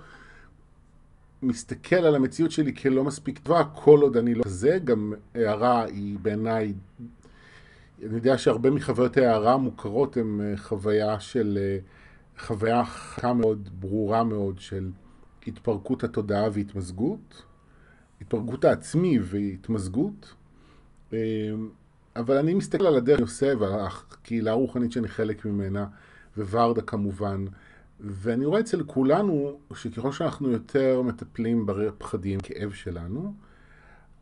מסתכל 1.43 1.97
על 1.97 2.15
המציאות 2.15 2.51
שלי 2.51 2.75
כלא 2.75 3.05
מספיק 3.05 3.39
טובה, 3.39 3.65
כל 3.65 4.01
עוד 4.03 4.17
אני 4.17 4.35
לא... 4.35 4.43
זה 4.47 4.79
גם 4.85 5.13
הארה 5.35 5.85
היא 5.85 6.19
בעיניי 6.23 6.75
אני 8.07 8.15
יודע 8.15 8.39
שהרבה 8.39 8.71
מחוויות 8.71 9.17
ההארה 9.17 9.53
המוכרות 9.53 10.17
הן 10.17 10.41
אה, 10.41 10.57
חוויה 10.57 11.21
של, 11.21 11.59
אה, 11.61 11.79
חוויה 12.47 12.85
חזקה 12.85 13.33
מאוד, 13.33 13.69
ברורה 13.81 14.25
מאוד 14.25 14.59
של 14.59 14.91
התפרקות 15.47 16.05
התודעה 16.05 16.49
והתמזגות, 16.53 17.43
התפרקות 18.21 18.65
העצמי 18.65 19.19
והתמזגות, 19.23 20.35
אה, 21.13 21.19
אבל 22.17 22.39
אני 22.39 22.55
מסתכל 22.55 22.87
על 22.87 22.97
הדרך 22.97 23.21
יוסף, 23.21 23.55
ועל 23.59 23.81
הקהילה 23.81 24.51
הרוחנית 24.51 24.93
שאני 24.93 25.09
חלק 25.09 25.45
ממנה, 25.45 25.87
וורדה 26.37 26.83
כמובן, 26.83 27.45
ואני 28.01 28.45
רואה 28.45 28.61
אצל 28.61 28.83
כולנו 28.87 29.59
שככל 29.75 30.13
שאנחנו 30.13 30.51
יותר 30.51 31.03
מטפלים 31.03 31.67
בפחדים, 31.67 32.41
כאב 32.41 32.73
שלנו, 32.73 33.35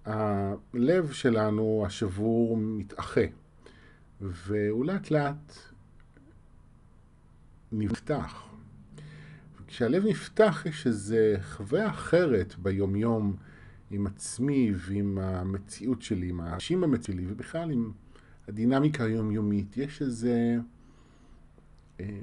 הלב 0.05 1.13
שלנו, 1.13 1.83
השבור, 1.87 2.57
מתאחה. 2.57 3.21
והוא 4.21 4.85
לאט 4.85 5.11
לאט 5.11 5.59
נפתח. 7.73 8.49
וכשהלב 9.61 10.05
נפתח 10.07 10.63
יש 10.67 10.87
איזו 10.87 11.17
חוויה 11.43 11.91
אחרת 11.91 12.55
ביומיום 12.59 13.37
עם 13.91 14.07
עצמי 14.07 14.73
ועם 14.77 15.19
המציאות 15.19 16.03
שלי, 16.03 16.29
עם 16.29 16.41
האנשים 16.41 16.81
במציאות 16.81 17.03
שלי, 17.05 17.33
ובכלל 17.33 17.71
עם 17.71 17.93
הדינמיקה 18.49 19.05
היומיומית. 19.05 19.77
יש 19.77 20.03
איזה 20.03 20.59
אה, 22.01 22.21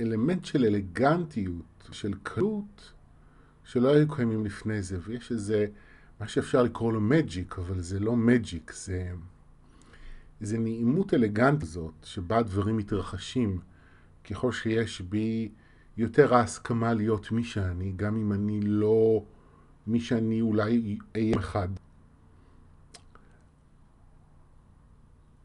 אלמנט 0.00 0.44
של 0.44 0.64
אלגנטיות, 0.64 1.88
של 1.92 2.14
קלות, 2.22 2.92
שלא 3.64 3.94
היו 3.94 4.08
קיימים 4.08 4.44
לפני 4.46 4.82
זה, 4.82 4.98
ויש 5.02 5.32
איזה, 5.32 5.66
מה 6.20 6.28
שאפשר 6.28 6.62
לקרוא 6.62 6.92
לו 6.92 7.00
מג'יק, 7.00 7.58
אבל 7.58 7.80
זה 7.80 8.00
לא 8.00 8.16
מג'יק, 8.16 8.72
זה... 8.72 9.12
איזו 10.44 10.56
נעימות 10.58 11.14
אלגנטית 11.14 11.68
זאת, 11.68 11.92
שבה 12.04 12.42
דברים 12.42 12.76
מתרחשים, 12.76 13.60
ככל 14.24 14.52
שיש 14.52 15.00
בי 15.00 15.48
יותר 15.96 16.34
ההסכמה 16.34 16.94
להיות 16.94 17.32
מי 17.32 17.44
שאני, 17.44 17.92
גם 17.96 18.16
אם 18.16 18.32
אני 18.32 18.60
לא 18.60 19.24
מי 19.86 20.00
שאני 20.00 20.40
אולי 20.40 20.98
אהיה 21.16 21.36
אחד. 21.38 21.68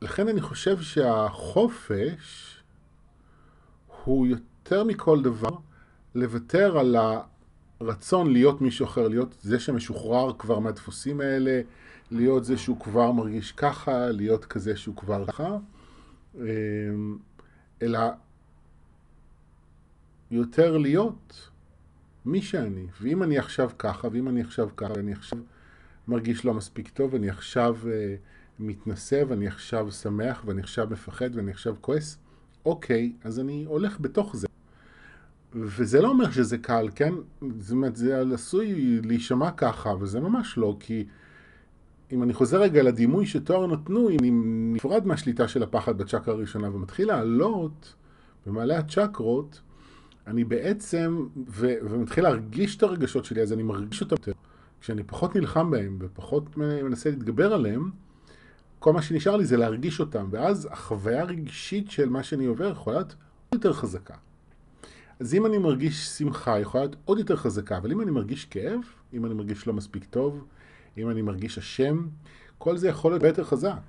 לכן 0.01 0.27
אני 0.27 0.41
חושב 0.41 0.81
שהחופש 0.81 2.57
הוא 4.03 4.27
יותר 4.27 4.83
מכל 4.83 5.21
דבר 5.21 5.57
לוותר 6.15 6.77
על 6.77 6.95
הרצון 7.81 8.33
להיות 8.33 8.61
מישהו 8.61 8.85
אחר, 8.85 9.07
להיות 9.07 9.35
זה 9.41 9.59
שמשוחרר 9.59 10.33
כבר 10.33 10.59
מהדפוסים 10.59 11.21
האלה, 11.21 11.61
להיות 12.11 12.45
זה 12.45 12.57
שהוא 12.57 12.79
כבר 12.79 13.11
מרגיש 13.11 13.51
ככה, 13.51 14.07
להיות 14.07 14.45
כזה 14.45 14.77
שהוא 14.77 14.95
כבר 14.95 15.25
ככה, 15.25 15.57
אמ, 16.35 17.17
אלא 17.81 17.99
יותר 20.31 20.77
להיות 20.77 21.49
מי 22.25 22.41
שאני. 22.41 22.85
ואם 23.01 23.23
אני 23.23 23.37
עכשיו 23.37 23.69
ככה, 23.77 24.07
ואם 24.11 24.27
אני 24.27 24.41
עכשיו 24.41 24.69
ככה, 24.75 24.93
ואני 24.95 25.13
עכשיו 25.13 25.39
מרגיש 26.07 26.45
לא 26.45 26.53
מספיק 26.53 26.89
טוב, 26.89 27.13
ואני 27.13 27.29
עכשיו 27.29 27.77
uh, 27.83 27.87
מתנשא, 28.59 29.23
ואני 29.27 29.47
עכשיו 29.47 29.91
שמח, 29.91 30.43
ואני 30.45 30.61
עכשיו 30.61 30.87
מפחד, 30.91 31.29
ואני 31.35 31.51
עכשיו 31.51 31.75
כועס, 31.81 32.17
אוקיי, 32.65 33.13
אז 33.23 33.39
אני 33.39 33.63
הולך 33.67 33.99
בתוך 33.99 34.35
זה. 34.35 34.47
וזה 35.53 36.01
לא 36.01 36.07
אומר 36.07 36.31
שזה 36.31 36.57
קל, 36.57 36.89
כן? 36.95 37.13
זאת 37.59 37.71
אומרת, 37.71 37.95
זה 37.95 38.23
עשוי 38.33 38.99
להישמע 39.03 39.51
ככה, 39.51 39.89
וזה 39.99 40.19
ממש 40.19 40.57
לא, 40.57 40.77
כי... 40.79 41.05
אם 42.11 42.23
אני 42.23 42.33
חוזר 42.33 42.61
רגע 42.61 42.83
לדימוי 42.83 43.25
שתואר 43.25 43.67
נתנו, 43.67 44.09
אם 44.09 44.73
נפרד 44.75 45.07
מהשליטה 45.07 45.47
של 45.47 45.63
הפחד 45.63 45.97
בצ'קרה 45.97 46.33
הראשונה 46.33 46.75
ומתחיל 46.75 47.07
לעלות 47.07 47.93
במעלה 48.45 48.77
הצ'קרות, 48.77 49.61
אני 50.27 50.43
בעצם, 50.43 51.27
ו, 51.49 51.73
ומתחיל 51.83 52.23
להרגיש 52.23 52.77
את 52.77 52.83
הרגשות 52.83 53.25
שלי, 53.25 53.41
אז 53.41 53.53
אני 53.53 53.63
מרגיש 53.63 54.01
אותם 54.01 54.15
יותר. 54.15 54.31
כשאני 54.81 55.03
פחות 55.03 55.35
נלחם 55.35 55.71
בהם 55.71 55.97
ופחות 56.01 56.57
מנסה 56.57 57.09
להתגבר 57.09 57.53
עליהם, 57.53 57.89
כל 58.79 58.93
מה 58.93 59.01
שנשאר 59.01 59.35
לי 59.35 59.45
זה 59.45 59.57
להרגיש 59.57 59.99
אותם, 59.99 60.27
ואז 60.31 60.67
החוויה 60.71 61.21
הרגשית 61.21 61.91
של 61.91 62.09
מה 62.09 62.23
שאני 62.23 62.45
עובר 62.45 62.71
יכולה 62.71 62.97
להיות 62.97 63.15
עוד 63.49 63.53
יותר 63.53 63.73
חזקה. 63.73 64.13
אז 65.19 65.33
אם 65.33 65.45
אני 65.45 65.57
מרגיש 65.57 66.07
שמחה, 66.07 66.59
יכולה 66.59 66.83
להיות 66.83 66.95
עוד 67.05 67.19
יותר 67.19 67.35
חזקה, 67.35 67.77
אבל 67.77 67.91
אם 67.91 68.01
אני 68.01 68.11
מרגיש 68.11 68.45
כאב, 68.45 68.79
אם 69.13 69.25
אני 69.25 69.33
מרגיש 69.33 69.67
לא 69.67 69.73
מספיק 69.73 70.05
טוב, 70.05 70.45
אם 70.97 71.09
אני 71.09 71.21
מרגיש 71.21 71.57
אשם, 71.57 72.07
כל 72.57 72.77
זה 72.77 72.87
יכול 72.87 73.11
להיות 73.11 73.21
ביתר 73.21 73.43
חזק. 73.43 73.79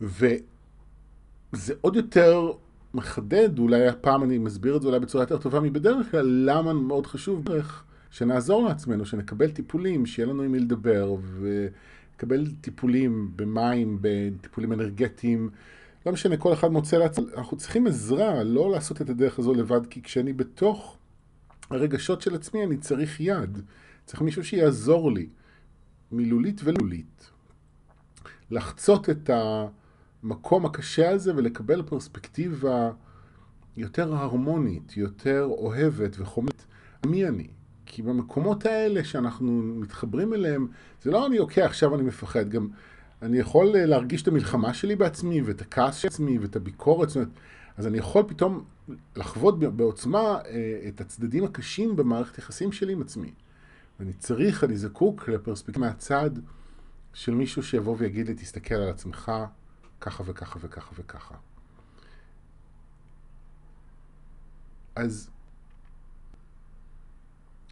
וזה 0.00 1.74
עוד 1.80 1.96
יותר 1.96 2.52
מחדד, 2.94 3.58
אולי 3.58 3.88
הפעם 3.88 4.22
אני 4.22 4.38
מסביר 4.38 4.76
את 4.76 4.82
זה 4.82 4.88
אולי 4.88 5.00
בצורה 5.00 5.24
יותר 5.24 5.38
טובה 5.38 5.60
מבדרך 5.60 6.10
כלל, 6.10 6.26
למה 6.26 6.72
מאוד 6.72 7.06
חשוב 7.06 7.44
דרך 7.44 7.84
שנעזור 8.10 8.68
לעצמנו, 8.68 9.06
שנקבל 9.06 9.50
טיפולים, 9.50 10.06
שיהיה 10.06 10.28
לנו 10.28 10.42
עם 10.42 10.52
מי 10.52 10.58
לדבר, 10.58 11.16
ונקבל 11.40 12.46
טיפולים 12.60 13.30
במים, 13.36 13.98
בטיפולים 14.00 14.72
אנרגטיים. 14.72 15.50
לא 16.06 16.12
משנה, 16.12 16.36
כל 16.36 16.52
אחד 16.52 16.68
מוצא 16.68 16.96
לעצמנו, 16.96 17.28
אנחנו 17.36 17.56
צריכים 17.56 17.86
עזרה, 17.86 18.42
לא 18.42 18.70
לעשות 18.70 19.02
את 19.02 19.10
הדרך 19.10 19.38
הזו 19.38 19.54
לבד, 19.54 19.86
כי 19.86 20.02
כשאני 20.02 20.32
בתוך 20.32 20.96
הרגשות 21.70 22.22
של 22.22 22.34
עצמי, 22.34 22.64
אני 22.64 22.76
צריך 22.76 23.20
יד. 23.20 23.58
צריך 24.06 24.22
מישהו 24.22 24.44
שיעזור 24.44 25.12
לי, 25.12 25.28
מילולית 26.12 26.60
ולולית. 26.64 27.30
לחצות 28.50 29.10
את 29.10 29.30
המקום 30.22 30.66
הקשה 30.66 31.10
הזה 31.10 31.32
ולקבל 31.36 31.82
פרספקטיבה 31.82 32.90
יותר 33.76 34.14
הרמונית, 34.14 34.96
יותר 34.96 35.46
אוהבת 35.50 36.16
וחומית. 36.20 36.66
מי 37.06 37.28
אני? 37.28 37.48
כי 37.86 38.02
במקומות 38.02 38.66
האלה 38.66 39.04
שאנחנו 39.04 39.62
מתחברים 39.62 40.34
אליהם, 40.34 40.66
זה 41.02 41.10
לא 41.10 41.26
אני, 41.26 41.38
אוקיי, 41.38 41.62
עכשיו 41.62 41.94
אני 41.94 42.02
מפחד, 42.02 42.48
גם 42.48 42.68
אני 43.22 43.38
יכול 43.38 43.66
להרגיש 43.66 44.22
את 44.22 44.28
המלחמה 44.28 44.74
שלי 44.74 44.96
בעצמי, 44.96 45.42
ואת 45.42 45.60
הכעס 45.60 45.96
של 45.96 46.08
עצמי, 46.08 46.38
ואת 46.38 46.56
הביקורת, 46.56 47.08
זאת 47.08 47.16
אומרת, 47.16 47.28
אז 47.76 47.86
אני 47.86 47.98
יכול 47.98 48.22
פתאום 48.28 48.64
לחוות 49.16 49.58
בעוצמה 49.58 50.18
אה, 50.20 50.88
את 50.88 51.00
הצדדים 51.00 51.44
הקשים 51.44 51.96
במערכת 51.96 52.38
יחסים 52.38 52.72
שלי 52.72 52.92
עם 52.92 53.02
עצמי. 53.02 53.30
ואני 53.98 54.12
צריך, 54.12 54.64
אני 54.64 54.76
זקוק 54.76 55.28
לפרספקטיבה 55.28 55.86
מהצד 55.86 56.30
של 57.14 57.34
מישהו 57.34 57.62
שיבוא 57.62 57.96
ויגיד 57.98 58.28
לי, 58.28 58.34
תסתכל 58.34 58.74
על 58.74 58.88
עצמך 58.88 59.32
ככה 60.00 60.22
וככה 60.26 60.58
וככה 60.62 60.94
וככה. 60.98 61.34
אז, 64.94 65.30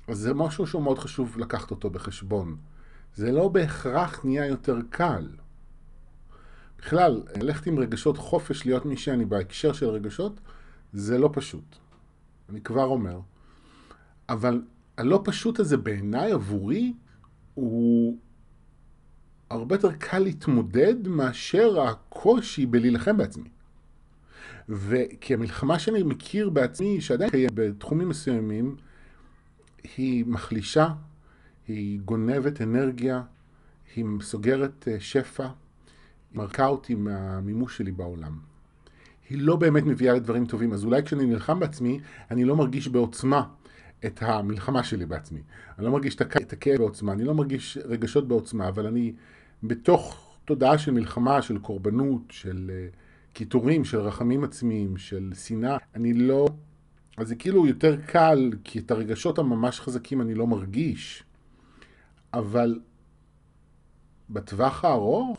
אז 0.08 0.18
זה 0.18 0.34
משהו 0.34 0.66
שהוא 0.66 0.82
מאוד 0.82 0.98
חשוב 0.98 1.38
לקחת 1.38 1.70
אותו 1.70 1.90
בחשבון. 1.90 2.56
זה 3.14 3.32
לא 3.32 3.48
בהכרח 3.48 4.24
נהיה 4.24 4.46
יותר 4.46 4.76
קל. 4.90 5.28
בכלל, 6.78 7.22
ללכת 7.36 7.66
עם 7.66 7.78
רגשות 7.78 8.18
חופש 8.18 8.66
להיות 8.66 8.84
מי 8.84 8.96
שאני 8.96 9.24
בהקשר 9.24 9.72
של 9.72 9.86
רגשות, 9.86 10.40
זה 10.92 11.18
לא 11.18 11.30
פשוט. 11.32 11.76
אני 12.48 12.60
כבר 12.60 12.84
אומר. 12.84 13.20
אבל 14.28 14.62
הלא 14.96 15.20
פשוט 15.24 15.60
הזה 15.60 15.76
בעיניי 15.76 16.32
עבורי 16.32 16.92
הוא 17.54 18.18
הרבה 19.50 19.74
יותר 19.74 19.92
קל 19.92 20.18
להתמודד 20.18 21.08
מאשר 21.08 21.80
הקושי 21.80 22.66
בלהילחם 22.66 23.16
בעצמי. 23.16 23.48
וכי 24.68 25.34
המלחמה 25.34 25.78
שאני 25.78 26.02
מכיר 26.02 26.50
בעצמי, 26.50 27.00
שעדיין 27.00 27.30
קיימת 27.30 27.52
בתחומים 27.54 28.08
מסוימים, 28.08 28.76
היא 29.96 30.24
מחלישה, 30.26 30.88
היא 31.68 32.00
גונבת 32.00 32.60
אנרגיה, 32.60 33.22
היא 33.96 34.04
סוגרת 34.20 34.88
אה, 34.88 35.00
שפע, 35.00 35.42
היא 35.44 35.52
מרקה 36.34 36.66
אותי 36.66 36.94
מהמימוש 36.94 37.76
שלי 37.78 37.92
בעולם. 37.92 38.38
היא 39.30 39.38
לא 39.38 39.56
באמת 39.56 39.82
מביאה 39.82 40.14
לדברים 40.14 40.46
טובים, 40.46 40.72
אז 40.72 40.84
אולי 40.84 41.02
כשאני 41.02 41.26
נלחם 41.26 41.60
בעצמי, 41.60 42.00
אני 42.30 42.44
לא 42.44 42.56
מרגיש 42.56 42.88
בעוצמה 42.88 43.44
את 44.06 44.22
המלחמה 44.22 44.84
שלי 44.84 45.06
בעצמי. 45.06 45.40
אני 45.78 45.86
לא 45.86 45.92
מרגיש 45.92 46.14
את 46.14 46.52
הכאב 46.52 46.78
בעוצמה, 46.78 47.12
אני 47.12 47.24
לא 47.24 47.34
מרגיש 47.34 47.78
רגשות 47.84 48.28
בעוצמה, 48.28 48.68
אבל 48.68 48.86
אני 48.86 49.12
בתוך 49.62 50.36
תודעה 50.44 50.78
של 50.78 50.92
מלחמה, 50.92 51.42
של 51.42 51.58
קורבנות, 51.58 52.22
של 52.30 52.70
uh, 52.70 52.96
קיטורים, 53.32 53.84
של 53.84 54.00
רחמים 54.00 54.44
עצמיים, 54.44 54.96
של 54.96 55.32
שנאה, 55.34 55.76
אני 55.94 56.14
לא... 56.14 56.48
אז 57.16 57.28
זה 57.28 57.34
כאילו 57.34 57.66
יותר 57.66 58.00
קל, 58.06 58.52
כי 58.64 58.78
את 58.78 58.90
הרגשות 58.90 59.38
הממש 59.38 59.80
חזקים 59.80 60.20
אני 60.20 60.34
לא 60.34 60.46
מרגיש, 60.46 61.24
אבל 62.34 62.80
בטווח 64.30 64.84
הארוך 64.84 65.38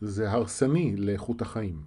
זה 0.00 0.30
הרסני 0.30 0.96
לאיכות 0.96 1.42
החיים. 1.42 1.82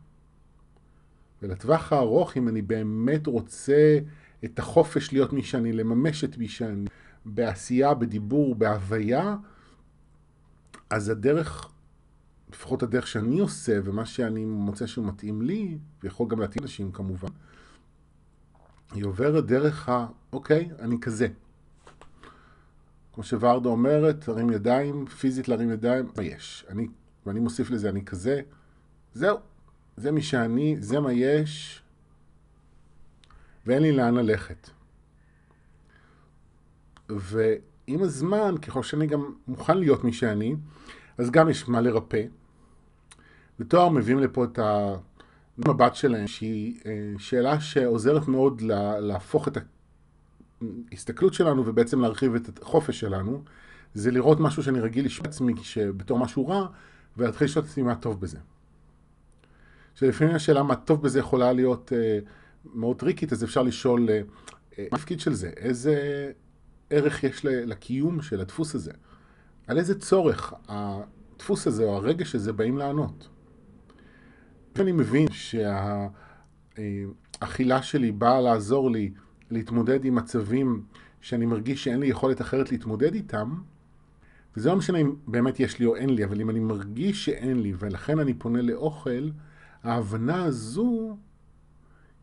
ולטווח 1.41 1.93
הארוך, 1.93 2.37
אם 2.37 2.47
אני 2.47 2.61
באמת 2.61 3.27
רוצה 3.27 3.99
את 4.45 4.59
החופש 4.59 5.13
להיות 5.13 5.33
מי 5.33 5.43
שאני, 5.43 5.73
לממש 5.73 6.23
את 6.23 6.37
מי 6.37 6.47
שאני, 6.47 6.85
בעשייה, 7.25 7.93
בדיבור, 7.93 8.55
בהוויה, 8.55 9.35
אז 10.89 11.09
הדרך, 11.09 11.71
לפחות 12.49 12.83
הדרך 12.83 13.07
שאני 13.07 13.39
עושה, 13.39 13.79
ומה 13.83 14.05
שאני 14.05 14.45
מוצא 14.45 14.87
שהוא 14.87 15.05
מתאים 15.05 15.41
לי, 15.41 15.77
ויכול 16.03 16.27
גם 16.27 16.39
להתאים 16.39 16.63
אנשים 16.63 16.91
כמובן, 16.91 17.29
היא 18.93 19.05
עוברת 19.05 19.45
דרך 19.45 19.89
ה... 19.89 20.07
אוקיי, 20.33 20.69
אני 20.79 20.99
כזה. 21.01 21.27
כמו 23.13 23.23
שוורדה 23.23 23.69
אומרת, 23.69 24.27
להרים 24.27 24.49
ידיים, 24.49 25.05
פיזית 25.05 25.47
להרים 25.47 25.71
ידיים, 25.71 26.09
מה 26.17 26.23
יש? 26.23 26.65
אני, 26.69 26.87
ואני 27.25 27.39
מוסיף 27.39 27.69
לזה, 27.69 27.89
אני 27.89 28.05
כזה, 28.05 28.41
זהו, 29.13 29.37
זה 29.97 30.11
מי 30.11 30.21
שאני, 30.21 30.75
זה 30.79 30.99
מה 30.99 31.13
יש, 31.13 31.82
ואין 33.65 33.81
לי 33.81 33.91
לאן 33.91 34.15
ללכת. 34.15 34.69
ועם 37.09 38.01
הזמן, 38.01 38.55
ככל 38.57 38.83
שאני 38.83 39.07
גם 39.07 39.33
מוכן 39.47 39.77
להיות 39.77 40.03
מי 40.03 40.13
שאני, 40.13 40.55
אז 41.17 41.31
גם 41.31 41.49
יש 41.49 41.69
מה 41.69 41.81
לרפא. 41.81 42.23
ותואר 43.59 43.89
מביאים 43.89 44.19
לפה 44.19 44.43
את 44.43 44.59
המבט 45.57 45.95
שלהם, 45.95 46.27
שהיא 46.27 46.79
אה, 46.85 47.13
שאלה 47.17 47.59
שעוזרת 47.59 48.27
מאוד 48.27 48.61
להפוך 48.99 49.47
את 49.47 49.57
ההסתכלות 50.91 51.33
שלנו 51.33 51.65
ובעצם 51.65 52.01
להרחיב 52.01 52.35
את 52.35 52.61
החופש 52.61 52.99
שלנו, 52.99 53.43
זה 53.93 54.11
לראות 54.11 54.39
משהו 54.39 54.63
שאני 54.63 54.79
רגיל 54.79 55.05
לשמוע 55.05 55.27
עצמי 55.27 55.53
בתור 55.97 56.19
משהו 56.19 56.47
רע, 56.47 56.67
ולהתחיל 57.17 57.45
לשאול 57.45 57.65
עצמי 57.65 57.83
מה 57.83 57.95
טוב 57.95 58.21
בזה. 58.21 58.37
שלפעמים 59.95 60.35
השאלה 60.35 60.63
מה 60.63 60.75
טוב 60.75 61.01
בזה 61.01 61.19
יכולה 61.19 61.53
להיות 61.53 61.93
אה, 61.93 62.19
מאוד 62.65 62.99
טריקית, 62.99 63.33
אז 63.33 63.43
אפשר 63.43 63.63
לשאול 63.63 64.09
אה, 64.09 64.21
מה 64.91 64.97
התפקיד 64.97 65.19
של 65.19 65.33
זה, 65.33 65.49
איזה 65.57 66.31
ערך 66.89 67.23
יש 67.23 67.45
לקיום 67.45 68.21
של 68.21 68.41
הדפוס 68.41 68.75
הזה, 68.75 68.91
על 69.67 69.77
איזה 69.77 69.99
צורך 69.99 70.53
הדפוס 70.67 71.67
הזה 71.67 71.83
או 71.83 71.95
הרגש 71.95 72.35
הזה 72.35 72.53
באים 72.53 72.77
לענות. 72.77 73.29
אני 74.79 74.91
מבין 74.91 75.27
שהאכילה 77.41 77.81
שלי 77.81 78.11
באה 78.11 78.41
לעזור 78.41 78.91
לי 78.91 79.11
להתמודד 79.51 80.05
עם 80.05 80.15
מצבים 80.15 80.83
שאני 81.21 81.45
מרגיש 81.45 81.83
שאין 81.83 81.99
לי 81.99 82.07
יכולת 82.07 82.41
אחרת 82.41 82.71
להתמודד 82.71 83.13
איתם, 83.13 83.55
וזה 84.57 84.69
לא 84.69 84.75
משנה 84.75 84.97
אם 84.97 85.15
באמת 85.27 85.59
יש 85.59 85.79
לי 85.79 85.85
או 85.85 85.95
אין 85.95 86.09
לי, 86.09 86.23
אבל 86.23 86.41
אם 86.41 86.49
אני 86.49 86.59
מרגיש 86.59 87.25
שאין 87.25 87.61
לי 87.61 87.73
ולכן 87.77 88.19
אני 88.19 88.33
פונה 88.33 88.61
לאוכל, 88.61 89.29
ההבנה 89.83 90.43
הזו 90.43 91.17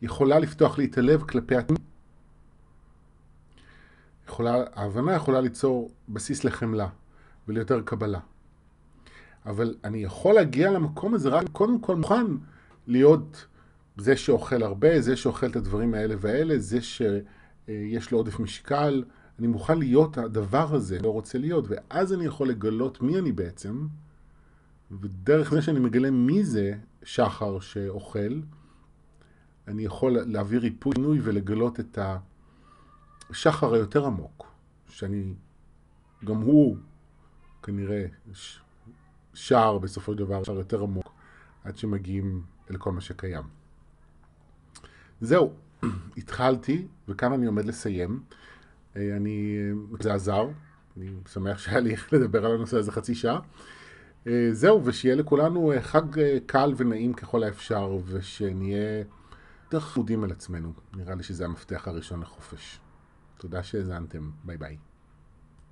יכולה 0.02 0.38
לפתוח 0.38 0.78
לי 0.78 0.84
את 0.84 0.98
הלב 0.98 1.22
כלפי 1.22 1.56
עצמי. 1.56 1.76
יכולה, 4.28 4.64
ההבנה 4.74 5.14
יכולה 5.14 5.40
ליצור 5.40 5.90
בסיס 6.08 6.44
לחמלה 6.44 6.88
וליותר 7.48 7.80
קבלה. 7.80 8.20
אבל 9.46 9.74
אני 9.84 9.98
יכול 9.98 10.34
להגיע 10.34 10.70
למקום 10.70 11.14
הזה 11.14 11.28
רק 11.28 11.44
קודם 11.52 11.80
כל 11.80 11.96
מוכן 11.96 12.26
להיות 12.86 13.46
זה 13.96 14.16
שאוכל 14.16 14.62
הרבה, 14.62 15.00
זה 15.00 15.16
שאוכל 15.16 15.46
את 15.46 15.56
הדברים 15.56 15.94
האלה 15.94 16.14
והאלה, 16.20 16.58
זה 16.58 16.82
שיש 16.82 18.10
לו 18.12 18.18
עודף 18.18 18.40
משקל. 18.40 19.04
אני 19.38 19.46
מוכן 19.46 19.78
להיות 19.78 20.18
הדבר 20.18 20.74
הזה, 20.74 20.98
לא 20.98 21.10
רוצה 21.10 21.38
להיות, 21.38 21.64
ואז 21.68 22.12
אני 22.12 22.24
יכול 22.24 22.48
לגלות 22.48 23.02
מי 23.02 23.18
אני 23.18 23.32
בעצם, 23.32 23.86
ודרך 25.00 25.50
זה 25.50 25.62
שאני 25.62 25.80
מגלה 25.80 26.10
מי 26.10 26.44
זה 26.44 26.74
שחר 27.02 27.60
שאוכל, 27.60 28.40
אני 29.70 29.84
יכול 29.84 30.12
להביא 30.12 30.58
ריפוי 30.58 31.20
ולגלות 31.22 31.80
את 31.80 31.98
השחר 33.30 33.74
היותר 33.74 34.06
עמוק, 34.06 34.52
שאני, 34.88 35.34
גם 36.24 36.36
הוא 36.36 36.76
כנראה 37.62 38.06
שער 39.34 39.78
בסופו 39.78 40.12
של 40.12 40.18
דבר, 40.18 40.42
שער 40.42 40.56
יותר 40.56 40.82
עמוק, 40.82 41.12
עד 41.64 41.78
שמגיעים 41.78 42.42
אל 42.70 42.76
כל 42.76 42.92
מה 42.92 43.00
שקיים. 43.00 43.42
זהו, 45.20 45.52
התחלתי, 46.16 46.86
וכאן 47.08 47.32
אני 47.32 47.46
עומד 47.46 47.64
לסיים. 47.64 48.22
אה, 48.96 49.16
אני, 49.16 49.58
זה 50.00 50.14
עזר, 50.14 50.48
אני 50.96 51.06
שמח 51.28 51.58
שהיה 51.62 51.80
לי 51.80 51.90
איך 51.90 52.12
לדבר 52.12 52.46
על 52.46 52.54
הנושא 52.54 52.76
הזה 52.76 52.92
חצי 52.92 53.14
שעה. 53.14 53.40
אה, 54.26 54.48
זהו, 54.52 54.84
ושיהיה 54.84 55.14
לכולנו 55.14 55.72
אה, 55.72 55.82
חג 55.82 56.02
קל 56.46 56.74
ונעים 56.76 57.14
ככל 57.14 57.42
האפשר, 57.42 57.98
ושנהיה 58.06 59.04
יותר 59.72 59.86
חמודים 59.86 60.24
על 60.24 60.30
עצמנו. 60.30 60.72
נראה 60.96 61.14
לי 61.14 61.22
שזה 61.22 61.44
המפתח 61.44 61.88
הראשון 61.88 62.20
לחופש. 62.20 62.80
תודה 63.38 63.62
שהאזנתם, 63.62 64.30
ביי 64.44 64.56
ביי. 64.56 64.76